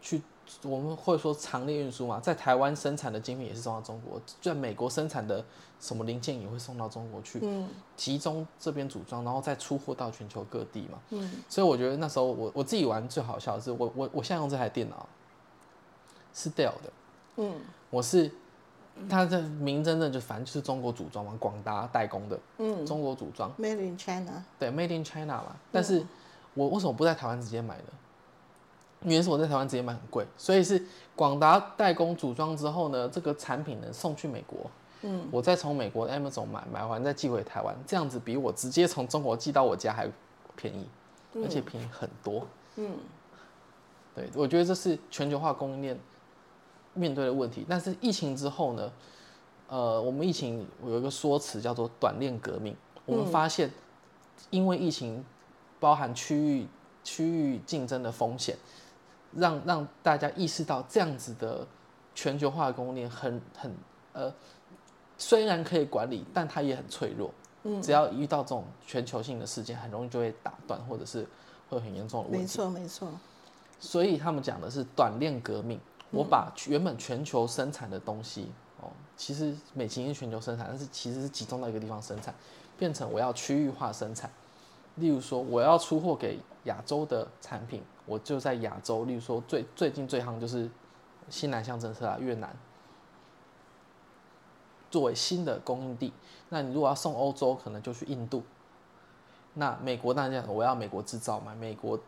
[0.00, 0.22] 去
[0.62, 5.44] 我们会说长列运输嘛，在台湾生产的精品也是送到中国，在美国生产的
[5.80, 7.68] 什么零件也会送到中国去，嗯。
[7.96, 10.98] 集中这边组装，然后再出货到全球各地嘛。
[11.10, 15.08] 嗯，所以我觉得那时候我我自己玩最好笑的是，我我我现在用这台电脑
[16.34, 16.92] 是 Dell 的，
[17.36, 17.54] 嗯。
[17.90, 18.30] 我是
[19.08, 23.52] 它的名真的就反正就是中国组装嘛，广达代工的，嗯中国组装。
[23.58, 24.44] ，Made in China。
[24.58, 25.56] 对，Made in China 嘛。
[25.72, 26.04] 但是
[26.54, 27.84] 我为什么不在台湾直接买呢？
[29.02, 30.82] 原因是我在台湾直接买很贵，所以是
[31.14, 34.70] 广达代工组装之后呢，这个产品呢送去美国，
[35.02, 40.10] 嗯，我再从美国的 Amazon 买，买完再寄回台湾，这样子比我直接从中国寄到我家还
[40.56, 40.88] 便宜，
[41.34, 42.46] 而且便宜很多。
[42.76, 42.96] 嗯，
[44.14, 45.98] 对，我觉得这是全球化供应链
[46.94, 47.66] 面对的问题。
[47.68, 48.92] 但是疫情之后呢，
[49.68, 52.74] 呃，我们疫情有一个说辞叫做短链革命。
[53.04, 53.70] 我们发现，
[54.50, 55.22] 因为疫情
[55.78, 56.66] 包含区域
[57.02, 58.56] 区域竞争的风险，
[59.36, 61.66] 让让大家意识到这样子的
[62.14, 63.74] 全球化的供应链很很
[64.12, 64.32] 呃，
[65.18, 67.30] 虽然可以管理，但它也很脆弱。
[67.64, 71.22] 嗯，只要遇到这种全球性的事件，很容易就会打断，或者是
[71.68, 72.38] 会有很严重的问题。
[72.38, 73.08] 没错没错。
[73.80, 75.78] 所以他们讲的是短链革命。
[76.14, 78.50] 我把原本全球生产的东西，
[78.80, 82.34] 哦，其实美其名是全球生产，但是其实是集中到一个地方生产，
[82.78, 84.30] 变成我要区域化生产。
[84.96, 89.04] 例如说，我要出货给亚洲的产品，我就在亚洲。
[89.04, 90.70] 例如说最最近最夯就是
[91.28, 92.56] 新南向政策啊，越南
[94.90, 96.12] 作为新的供应地。
[96.48, 98.44] 那你如果要送欧洲，可能就去印度。
[99.54, 101.98] 那美国当然讲，我要美国制造嘛，美国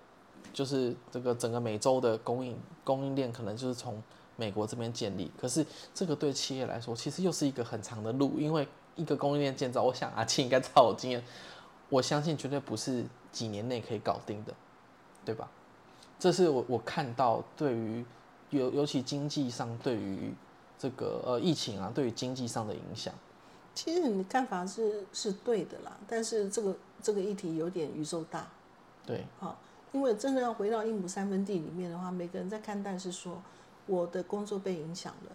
[0.53, 4.03] 就是这个整个美洲的供应供应链可能就是从
[4.37, 5.31] 美国这边建立。
[5.41, 11.23] 可是这个对企业来说，其实又是一个很长的路，因为一个供应链建造，我想阿庆应该照我经验，
[11.89, 14.55] 我相信绝对不是几年内可以搞定的，
[15.25, 15.51] 对吧？
[16.19, 18.05] 这是我我看到对于
[18.51, 20.33] 尤尤其经济上对于
[20.79, 23.13] 这个呃疫情啊，对于经济上的影响。
[23.75, 28.49] 其实你的看法是是对的啦，但是这个这个议题有点宇宙大，
[29.05, 29.59] 对，好，
[29.97, 33.41] 因为真的要回到一亩三分地里面的话，每个人在看待是说
[33.87, 35.33] 我的工作被影响了，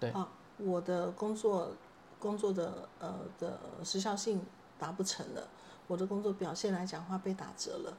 [0.00, 0.26] 对啊，
[0.56, 1.72] 我的工作
[2.18, 4.40] 工作的呃的时效性
[4.78, 5.46] 达不成了，
[5.86, 7.92] 我的工作表现来讲话被打折了，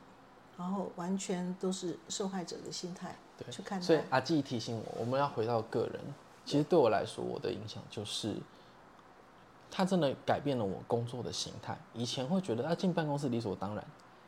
[0.57, 6.01] 然后完全都是受害者的心态对去看待，所以阿纪提醒我，我们要回到个人。
[6.45, 8.35] 其实对我来说，我的影响就是，
[9.69, 11.77] 他真的改变了我工作的形态。
[11.93, 13.85] 以前会觉得啊进办公室理所当然，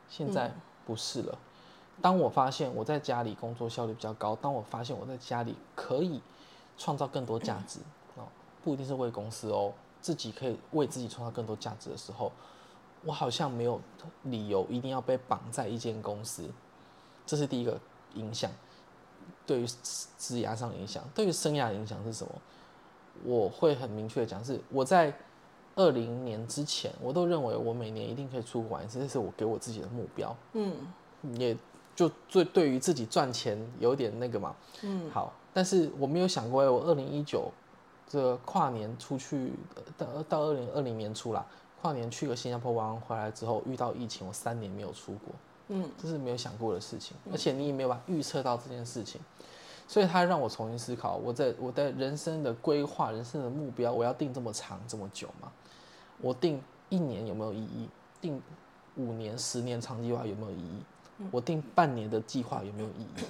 [0.08, 0.54] 现在
[0.86, 1.38] 不是了。
[2.02, 6.22] 当我发现我在家里工作效率比较高，当我发现我在家里可以
[6.78, 7.80] 创造更多价值
[8.15, 8.24] 哦，
[8.63, 12.32] 不一定是为公司哦，自己可以为自己创造更多价值的时候，
[13.04, 13.80] 我好像没有
[14.24, 16.50] 理由一定要被绑在一间公司，
[17.26, 17.80] 这是第一个
[18.15, 18.50] 影响。
[19.46, 19.67] 对于
[20.17, 22.34] 职涯上的影响，对于生涯的影响是什么？
[23.24, 25.13] 我会很明确的讲，是我在
[25.75, 30.36] 二零年之前，我都认为我每年一定可以出国玩一次，这是我给我自己的目标。
[30.53, 30.73] 嗯，
[31.38, 31.55] 也
[31.95, 34.55] 就最对于自己赚钱有点那个嘛。
[34.81, 37.49] 嗯，好，但是我没有想过，我二零一九
[38.07, 39.53] 这个跨年出去
[39.97, 41.45] 到到二零二零年初啦，
[41.81, 45.34] 跨年去个新加坡玩回来之后遇到疫情，我三年没有出国。
[45.73, 49.21] 嗯，这是没有想过的事情，而且你也没有办法预测到这件事情，
[49.88, 55.49] 所以他让我重新思考，我在我的人生的规划、人生的目标，我要定这么长这么久吗？
[56.21, 57.89] 我定一年有没有意义？
[58.19, 58.41] 定
[58.95, 60.81] 五年、十年长计划有没有意义？
[61.31, 63.25] 我定半年的计划有没有意义？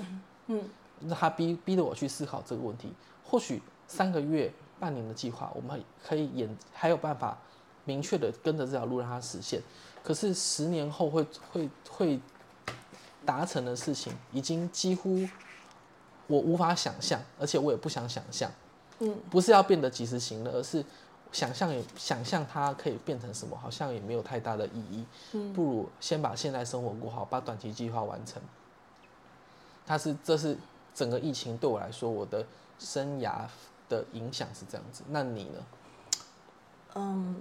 [0.47, 0.63] 嗯，
[1.01, 2.91] 那他逼逼着我去思考这个问题。
[3.23, 7.37] 或许三个月、半年的计划，我们可以演还有办法
[7.85, 9.61] 明确的跟着这条路让它实现。
[10.03, 12.19] 可是十年后会会会
[13.25, 15.27] 达成的事情，已经几乎
[16.27, 18.51] 我无法想象，而且我也不想想象。
[18.99, 20.83] 嗯，不是要变得及时行乐，而是
[21.31, 25.05] 想象也想象它可以变成什么，好像也没有太大的意义。
[25.33, 28.41] 嗯，不如先把现在生活过好，把短期计划完成。
[29.85, 30.57] 它是这是
[30.93, 32.45] 整个疫情对我来说，我的
[32.79, 33.45] 生涯
[33.89, 35.03] 的影响是这样子。
[35.09, 35.65] 那你呢？
[36.95, 37.35] 嗯。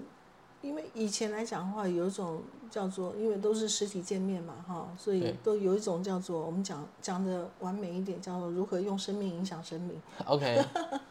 [0.62, 9.98] 因为以前来讲的话，有一种叫做，因为都是实体见面嘛，哈，所以都有一种叫做，我们讲讲的完美一点，叫做如何用生命影响生命。
[10.26, 10.62] OK，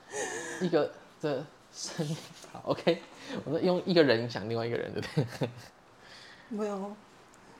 [0.61, 2.17] 一个的生命
[2.51, 3.01] 好 OK，
[3.45, 5.07] 我说用一个人影响另外一个人，对不
[5.39, 5.49] 对？
[6.49, 6.95] 没有，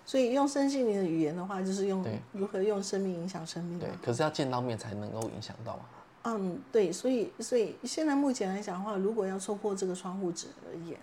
[0.06, 3.80] 所以用身心灵的语言的话，就是用如何用生命影响生命。
[3.80, 5.84] 对，可是要见到面才能够影响到嘛。
[6.24, 11.00] 嗯，对，所以所以现在目前来讲的话，如果要戳破这个窗户纸而言。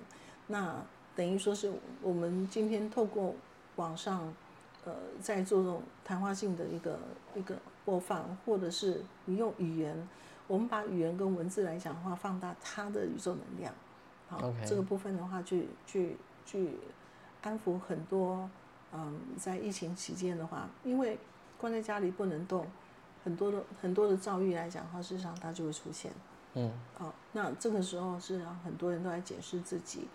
[0.49, 0.77] 那
[1.17, 3.35] 等于说是我们今天透过
[3.77, 4.33] 网上，
[4.85, 6.99] 呃，在做这种谈话性的一个
[7.35, 10.09] 一个播放，或者是你用语言，
[10.47, 13.75] 我们把语言跟文字来讲的话，放大它的宇宙能量，
[14.29, 16.79] 好，这个部分的话，去去去
[17.43, 18.49] 安抚很多，
[18.93, 21.19] 嗯，在疫情期间的话，因为
[21.59, 22.67] 关在家里不能动，
[23.25, 26.13] 很多的很多的遭遇来讲的话，事实上它就会出现，
[26.55, 30.09] 嗯，好，那这个时候是让很多人都在检视自己。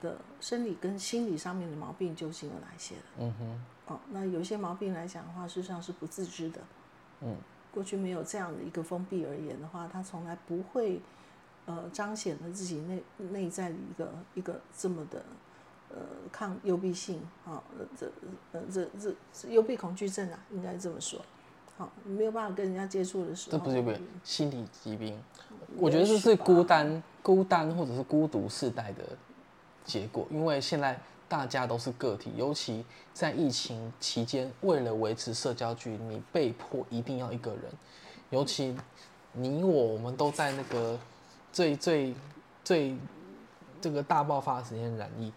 [0.00, 3.02] 的生理跟心理上面的毛病究竟有哪些的？
[3.18, 6.60] 嗯哼，哦，那有些毛病来讲的话，事实上是不自知的。
[7.22, 7.36] 嗯，
[7.70, 11.00] 过去没有这样的一个封闭而言的话，他从来不会
[11.66, 15.22] 呃彰显了自己内内在的一个一个这么的
[15.90, 15.96] 呃
[16.32, 17.62] 抗幽闭性啊，
[17.98, 18.10] 这
[18.52, 18.88] 呃这
[19.32, 21.20] 这幽闭恐惧症啊，应该这么说。
[21.76, 25.16] 好，没有办法跟人家接触的时候，这不是不是心理疾病，
[25.76, 29.04] 我觉得这是孤单孤单或者是孤独世代的。
[29.84, 37.64] 结果，因为现在大家都是个体，尤其在疫情期间，为了维持社交距离，你被迫一定要一个人。
[38.30, 38.76] 尤其
[39.32, 40.98] 你我，我们都在那个
[41.52, 42.14] 最最
[42.64, 42.96] 最
[43.80, 45.32] 这个大爆发时间染疫，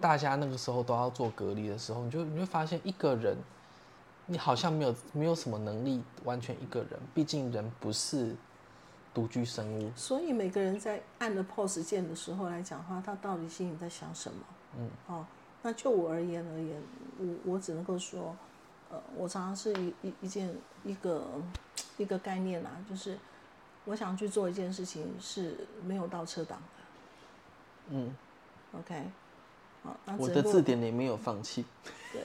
[0.00, 3.36] 大家那个时候都要做隔离的时候，你就你会发现，一个人
[4.26, 8.34] 你好像没有没有什么能力完全一个人，毕竟人不是。
[9.14, 14.40] 独居生物，所以每个人在按了 POS 键的时候来讲话，他到底心里在想什么？
[14.78, 15.26] 嗯，哦，
[15.62, 16.82] 那就我而言而言，
[17.18, 18.36] 我我只能够说，
[18.90, 21.24] 呃，我常常是一一一件一个
[21.96, 23.18] 一个概念啊，就是
[23.84, 26.84] 我想去做一件事情是没有倒车档的。
[27.88, 28.14] 嗯
[28.78, 29.04] ，OK，
[29.82, 31.64] 好，那我的字典里没有放弃。
[32.12, 32.22] 对，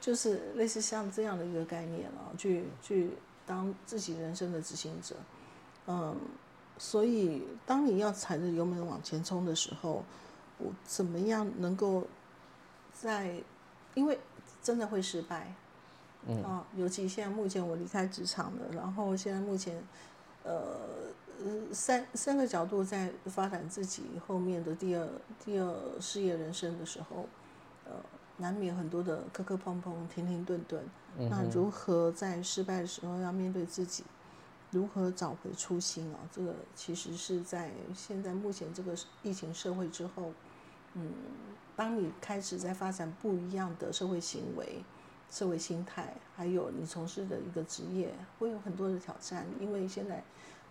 [0.00, 3.10] 就是类似像这样的一个概念啊，去去
[3.44, 5.16] 当自己人生的执行者。
[5.88, 6.16] 嗯，
[6.78, 10.04] 所以当你要踩着油门往前冲的时候，
[10.62, 12.06] 我怎么样能够
[12.92, 13.42] 在？
[13.94, 14.18] 因为
[14.62, 15.54] 真的会失败，
[16.26, 19.84] 嗯啊，尤其现在目前我离开职场了，然后现在目前，
[20.44, 20.80] 呃，
[21.74, 25.06] 三三个角度在发展自己后面的第二
[25.44, 27.26] 第二事业人生的时候，
[27.84, 27.92] 呃，
[28.38, 30.82] 难免很多的磕磕碰碰、停停顿顿。
[31.28, 34.04] 那如何在失败的时候要面对自己？
[34.70, 36.16] 如何找回初心啊？
[36.34, 40.32] 这个其实是在现在目前这个疫情社会之后，
[40.94, 41.12] 嗯，
[41.76, 44.84] 当你开始在发展不一样的社会行为、
[45.30, 49.46] 社会心态，还有你从事的一个职业，会有很多的挑战。
[49.60, 50.22] 因为现在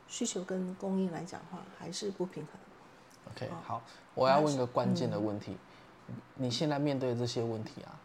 [0.07, 2.53] 需求跟供应来讲话还是不平衡。
[3.33, 3.81] OK，好，
[4.13, 5.57] 我要问一个关键的问题：
[6.35, 7.99] 你现在面对这些问题啊，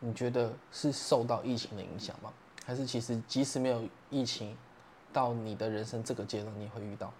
[0.00, 2.32] 你觉得是受到疫情的影响吗？
[2.64, 4.56] 还是其实即使没有疫情？
[5.12, 7.12] 到你的人生这个阶段，你会遇到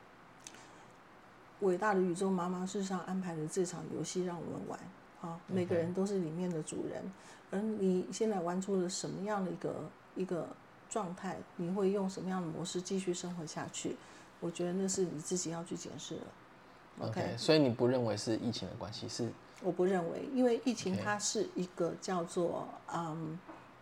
[1.62, 4.78] 伟大的宇宙妈妈，世上安排了这场游戏让我们玩。
[5.22, 7.00] 啊，每个人都是里面的主人，
[7.52, 9.74] 而你现在玩出了什么样的一个
[10.16, 10.48] 一个
[10.90, 13.96] 状态，你会用什么样的模式继续生活下去？
[14.40, 16.22] 我觉得那是你自己要去检视了。
[17.06, 19.30] OK，所以你不认为是疫情的关系，是
[19.62, 23.38] 我不认为，因为疫情它是一个叫做嗯，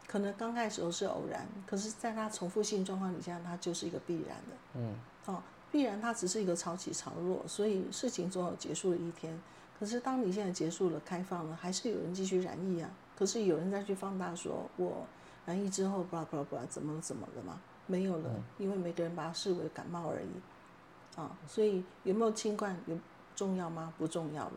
[0.07, 4.57] 可能刚开始是偶然，可是在它重复性状况底下，它就是一个必然的。
[4.75, 9.41] 嗯，哦，必然它只是一个潮起潮落，所以事情总有结束的一天。
[9.79, 12.91] 可是当你现在结束了、开放了，还是有人继续染疫啊。
[13.17, 15.07] 可是有人再去放大说，我
[15.47, 17.61] 染疫之后，不啦不啦不啦，怎么怎么了嘛？
[17.87, 21.19] 没有了，因为每个人把它视为感冒而已。
[21.21, 22.99] 啊，所以有没有清冠有
[23.35, 23.93] 重要吗？
[23.99, 24.53] 不重要了。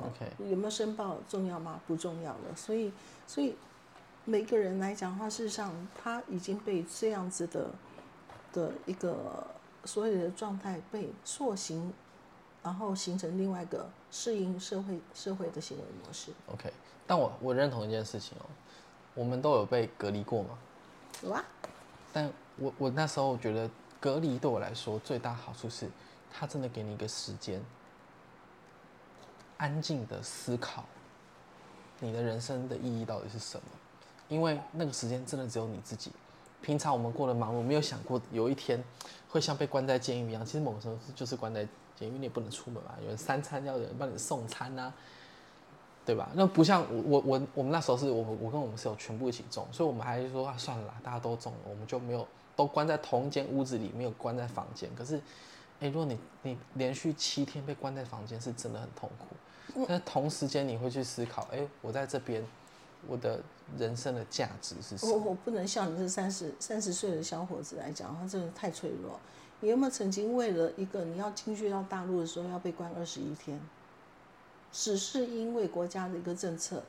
[0.00, 1.80] OK，有没有申报重要吗？
[1.86, 2.56] 不重要了。
[2.56, 2.92] 所以，
[3.26, 3.54] 所以
[4.24, 7.70] 每个人来讲的话，事实上他已经被这样子的
[8.52, 9.46] 的一个
[9.86, 11.92] 所有的状态被塑形，
[12.62, 16.32] 然后形成另外一个适应社会社会的行为模式。
[16.52, 16.72] OK，
[17.06, 18.46] 但我我认同一件事情哦，
[19.14, 20.58] 我们都有被隔离过嘛，
[21.22, 21.44] 有啊，
[22.12, 23.70] 但我我那时候觉得
[24.00, 25.88] 隔离对我来说最大好处是，
[26.32, 27.62] 它真的给你一个时间，
[29.58, 30.84] 安静的思考，
[32.00, 33.66] 你的人生的意义到底是什么？
[34.28, 36.10] 因为那个时间真的只有你自己。
[36.62, 38.82] 平常我们过得忙碌，没有想过有一天
[39.36, 40.44] 会像被关在监狱一样。
[40.44, 41.62] 其实某个时候就是关在
[41.94, 42.92] 监狱，你也不能出门嘛。
[43.02, 44.92] 有人三餐要有人帮你送餐啊，
[46.04, 46.30] 对吧？
[46.34, 52.26] 那不像我我我我们那时候是我我跟我们室友全部一起中，所以我们还是说啊算了啦，大家都中了，我们就没有
[52.56, 54.88] 都关在同一间屋子里，没有关在房间。
[54.94, 55.20] 可是，
[55.80, 59.84] 哎、如果你你连续七天被关在房间，是真的很痛苦。
[59.86, 62.42] 但同时间你会去思考，哎、我在这边，
[63.06, 63.40] 我的
[63.78, 65.18] 人生的价值是什我？
[65.18, 69.18] 我不能像你这三十三十岁的小伙子来讲，他真的太脆弱。
[69.60, 73.60] 你有没有曾经为了一个你要进去到大陆的时候要被关二十一天，
[74.70, 76.82] 只是因为国家的一个政策，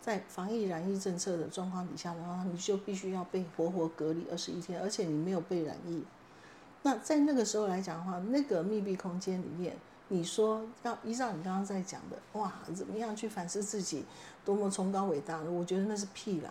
[0.00, 6.04] 在防疫染疫政策的状况底下的话，你就必须要被活活隔离二十一天，而且你没有被染疫。
[6.82, 9.76] 那在那个时候来讲的话，那个密闭空间里面，
[10.08, 14.04] 你说要依照你刚刚在讲的，哇，怎么样去反思自己，
[14.44, 16.50] 多么崇高伟大的，我觉得那是屁啦。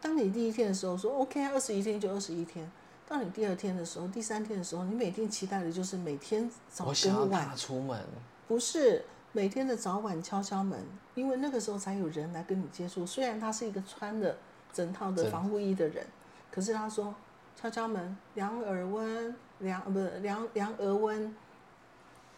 [0.00, 2.70] 当你第一天的时候说 OK，二十一天就二十一天。
[3.06, 8.02] 到你第二天的时候，第三天的时候，你每天期待的就是每天早跟晚，出门，
[8.48, 10.80] 不是每天的早晚敲敲门，
[11.14, 13.04] 因为那个时候才有人来跟你接触。
[13.04, 14.34] 虽然他是一个穿了
[14.72, 16.06] 整套的防护衣的人，
[16.50, 17.14] 可是他说
[17.60, 21.36] 敲敲门、量耳温、量呃不是量量额温，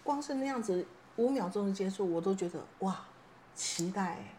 [0.07, 0.86] 光是那样子
[1.16, 3.04] 五秒钟的接触，我都觉得哇，
[3.57, 4.30] 期待欸，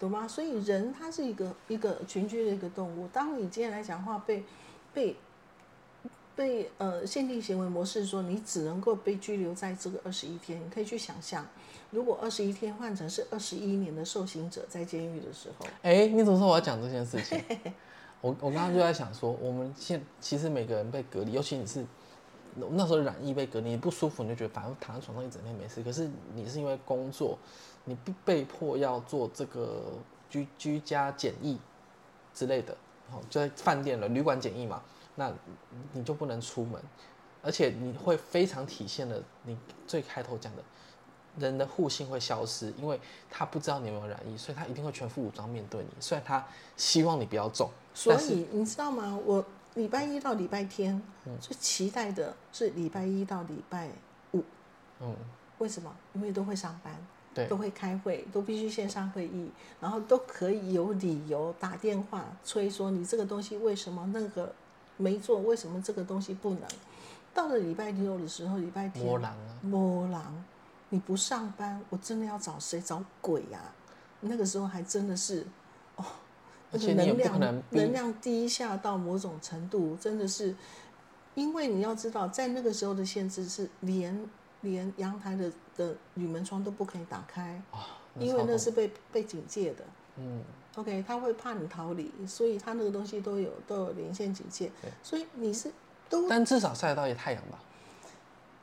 [0.00, 0.26] 懂吗？
[0.26, 3.06] 所以人他是一个一个群居的一个动物。
[3.12, 4.42] 当你今天来讲话被
[4.94, 5.16] 被
[6.34, 11.46] 被呃限定行为模式说你只能够被拘留在这个二十一天，你可以去想象，
[11.90, 17.38] 如果二十一天换成是二十一年的受刑者在监狱的时候，哎、你怎么说我要讲这件事情？
[18.22, 21.84] 我我刚刚就在想说，我们现其实每个人被隔离，尤其你是
[22.70, 25.82] 那时候染疫被隔离，你不舒服，你就觉得反正躺在床上一整天没事。
[25.82, 27.38] 可是你是因为工作，
[27.84, 29.82] 你被被迫要做这个
[30.28, 31.58] 居居家检疫
[32.34, 32.76] 之类的，
[33.10, 34.82] 好就在饭店了旅馆检疫嘛，
[35.14, 35.32] 那
[35.92, 36.80] 你就不能出门，
[37.42, 40.62] 而且你会非常体现了你最开头讲的。
[41.38, 45.88] 人的互信会消失，因为他不知道你有没有染疫，所以他一定会全副武装面对你。
[46.00, 46.44] 虽然他
[46.76, 49.16] 希望你不要中，所以你知道吗？
[49.24, 49.42] 我
[49.74, 51.00] 礼拜一到礼拜天
[51.40, 53.88] 最期待的是礼拜一到礼拜
[54.32, 54.42] 五，
[55.00, 55.14] 嗯，
[55.58, 55.94] 为什么？
[56.14, 56.94] 因为都会上班。
[57.32, 59.48] 对都会开会，都必须线上会议，
[59.80, 64.52] 然后都可以有理由打电话催说你这个东西为什么那个
[64.96, 66.62] 没做，为什么这个东西不能？
[67.32, 70.44] 到了礼拜六的时候，礼拜天摸狼啊，摸狼，
[70.88, 72.80] 你不上班，我真的要找谁？
[72.80, 73.60] 找鬼呀、
[74.22, 75.46] 那个时候还真的是，哦，
[76.72, 80.54] 而且能量能能量低下到某种程度，真的是，
[81.34, 84.28] 因为你要知道，在那个时候的限制是连
[84.60, 87.60] 连阳台的的铝门窗都不可以打开，
[88.18, 89.84] 因为那是被被警戒的。
[90.16, 90.42] 嗯
[90.76, 94.70] ，OK，他会怕你逃离，所以他那个东西都有都有连线警戒，
[95.02, 95.72] 所以你是
[96.08, 97.58] 都但至少晒得到一太阳吧。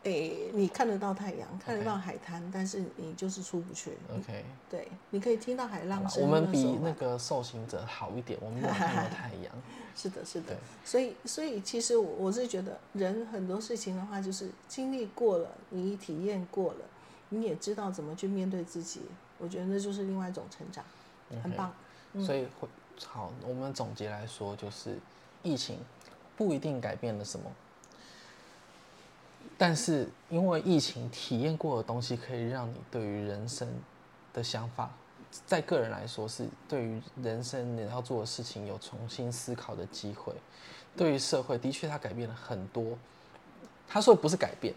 [0.08, 3.92] 诶，你看得到太阳，看得到海滩，但是你就是出不去。
[4.14, 6.24] OK，对，你可以听到海浪声。
[6.24, 9.54] 我们比那个受刑者好一点，我们没有看到 太阳。
[9.96, 10.58] 是的，是的对。
[10.86, 16.80] 所以，所以其实我我是觉得，人很多事情的话，就是经历过了，你体验过了，
[17.30, 19.02] 你也知道怎么去面对自己。
[19.38, 20.84] 我觉得那就是另外一种成长，
[21.44, 21.74] 很棒。
[22.26, 22.68] 所以会
[23.06, 24.98] 好，我们总结来说，就是
[25.44, 25.78] 疫情
[26.36, 27.52] 不一定改变了什么，
[29.58, 33.68] 但是因为疫情体验过的东西，可以让你对于人生
[34.34, 34.92] 的想法，
[35.46, 40.34] 在个人来说是对于人生你要做的事情有重新思考的机会。
[40.96, 42.98] 对于社会，的确它改变了很多。
[43.88, 44.74] 他说不是改变，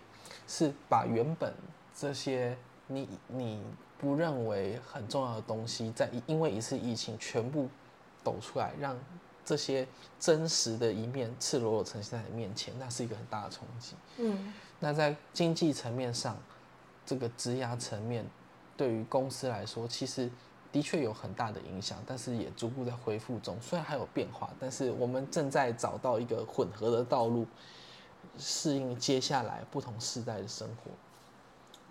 [0.46, 1.52] 是把原本
[1.96, 2.56] 这些
[2.86, 3.62] 你你
[3.98, 7.68] 不认为很重要的东西，在因为一次疫情全部
[8.22, 8.96] 抖出来，让
[9.44, 9.86] 这些
[10.18, 13.94] 真实的一面赤裸裸呈现在你面前，那是一个很大的冲击。
[14.18, 16.36] 嗯，那在经济层面上，
[17.06, 18.24] 这个质押层面，
[18.76, 20.30] 对于公司来说，其实
[20.72, 23.56] 的确有很大的影响，但是也逐步在恢复中。
[23.60, 27.46] 虽然还有变化，但是我们正在找到一个混合的道路，
[28.38, 30.90] 适应接下来不同世代的生活，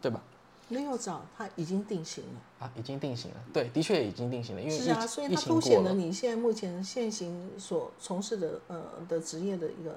[0.01, 0.21] 对吧？
[0.67, 2.65] 没有找，它已经定型了。
[2.65, 3.37] 啊，已经定型了。
[3.53, 5.89] 对，的确已经定型了，因为是啊，所以它凸显了。
[5.89, 9.95] 了你现在目前现行所从事的呃的职业的一个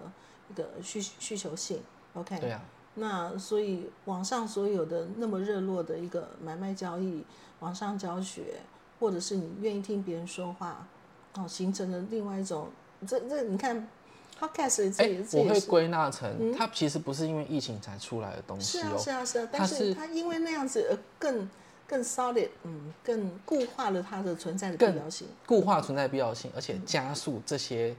[0.50, 1.82] 一个需需求性。
[2.14, 2.62] OK，对啊，
[2.94, 7.24] 那所以网上所有的那么热络的一个买卖交易、
[7.60, 8.60] 网上教学，
[9.00, 10.86] 或者是你愿意听别人说话，
[11.34, 12.68] 哦，形成了另外一种，
[13.08, 13.88] 这这你看
[14.38, 14.92] ，Podcast。
[15.38, 21.48] 我会归纳成，它其实不是因为疫情才出来的东西是啊哦、是啊是啊，但是是它因为那样子而更
[21.86, 25.26] 更 solid，嗯，更固化了它的存在的必要性。
[25.46, 27.96] 固化存在必要性，而且加速这些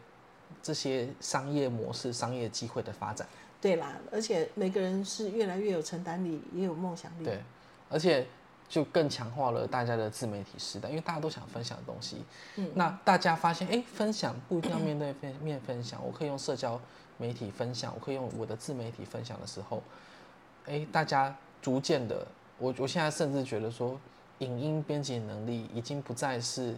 [0.62, 3.28] 这些商业模式、商业机会的发展。
[3.64, 7.24] 对啦，而且每个人是越来越有承担力，也有梦想力。
[7.24, 7.42] 对，
[7.90, 8.28] 而且
[8.68, 12.18] 就更强化了大家的自媒体时代，因为大家都想分享东西。
[12.58, 16.78] 嗯，那大家发现，哎、分享不一定要面对面面分享，我可以用社交
[17.18, 19.82] 媒体分享，我可以用我的自媒体分享的时候，
[20.66, 23.98] 哎、大家逐渐的，我我现在甚至觉得说，
[24.40, 26.76] 影音编辑能力已经不再是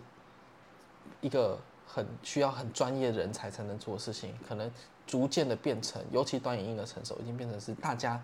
[1.19, 1.57] 一个
[1.87, 4.69] 很需要很专业人才才能做的事情，可能
[5.07, 8.21] 逐渐的变成，尤其短影音的成熟，已经变成是大家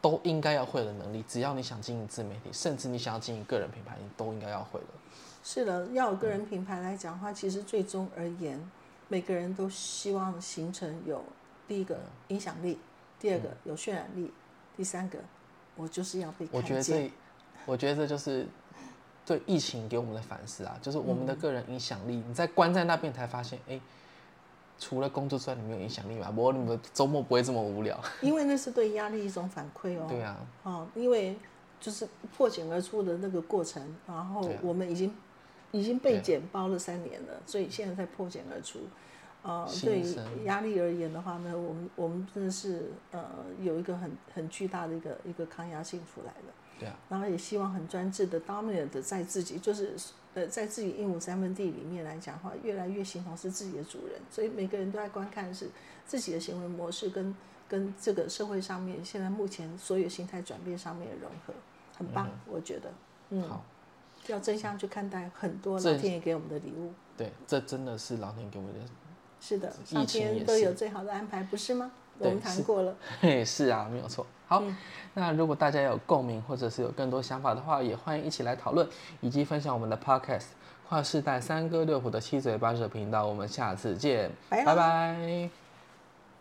[0.00, 1.24] 都应该要会的能力。
[1.28, 4.86] 只要你想经营自媒体，甚至你想要经营个人品牌，你都应该要会的。
[5.44, 8.60] 是的，要有个人品牌来讲的话，其实最终而言，
[9.08, 11.22] 每个人都希望形成有
[11.68, 11.98] 第一个
[12.28, 12.78] 影响力，
[13.20, 14.32] 第二个有渲染力，
[14.76, 15.18] 第三个
[15.76, 16.82] 我就是要被我觉得。
[16.82, 17.10] 这，
[17.64, 18.46] 我觉得这就是
[19.24, 23.80] 对疫情给我们的反思啊，就是我们的个人影响力，你在关在那边才发现，哎、
[24.78, 26.32] 除了工作之外，你没有影响力嘛？
[26.36, 27.98] 我你们周末不会这么无聊。
[28.20, 30.06] 因为那是对压力一种反馈哦。
[30.08, 31.36] 对啊，哦，因为
[31.80, 32.06] 就是
[32.36, 35.14] 破茧而出的那个过程，然后我们已经
[35.72, 38.80] 已经被茧包了三年了，所以现在才破茧而出。
[39.42, 43.24] 呃，对生压力而言的话呢，我们我们真的是呃
[43.62, 46.52] 有一个很很巨大的一个一个抗压性出来了。
[46.80, 49.94] 对啊，然后也希望很专制的 dominant 的在自己就是
[50.36, 55.70] 呃在自己一亩三分地里面来讲的话，越来越形同是自己的主人，所以每个人都在观看是
[56.04, 57.34] 自己的行为模式跟
[57.66, 61.54] 跟这个社会上面现在目前所有心态转变上面的融合，
[61.96, 62.92] 很棒，我觉得，
[63.30, 63.64] 嗯，好，
[64.26, 66.92] 要正向去看待很多老天爷给我们的礼物。
[67.16, 68.80] 对，这真的是老天给我们的。
[69.40, 71.90] 是的，疫上天都有最好的安排，不是吗？
[72.18, 74.26] 我们谈过了， 嘿，是啊，没有错。
[74.48, 74.62] 好，
[75.14, 78.88] 那如果大家有共鸣，或者是有更多想法的话，也欢迎一起来讨论，
[79.20, 80.40] 以及分享我们的 Podcast
[80.88, 83.26] 《跨世代三哥六虎的七嘴八舌》频道。
[83.26, 84.64] 我们下次见，拜。
[84.64, 85.65] 拜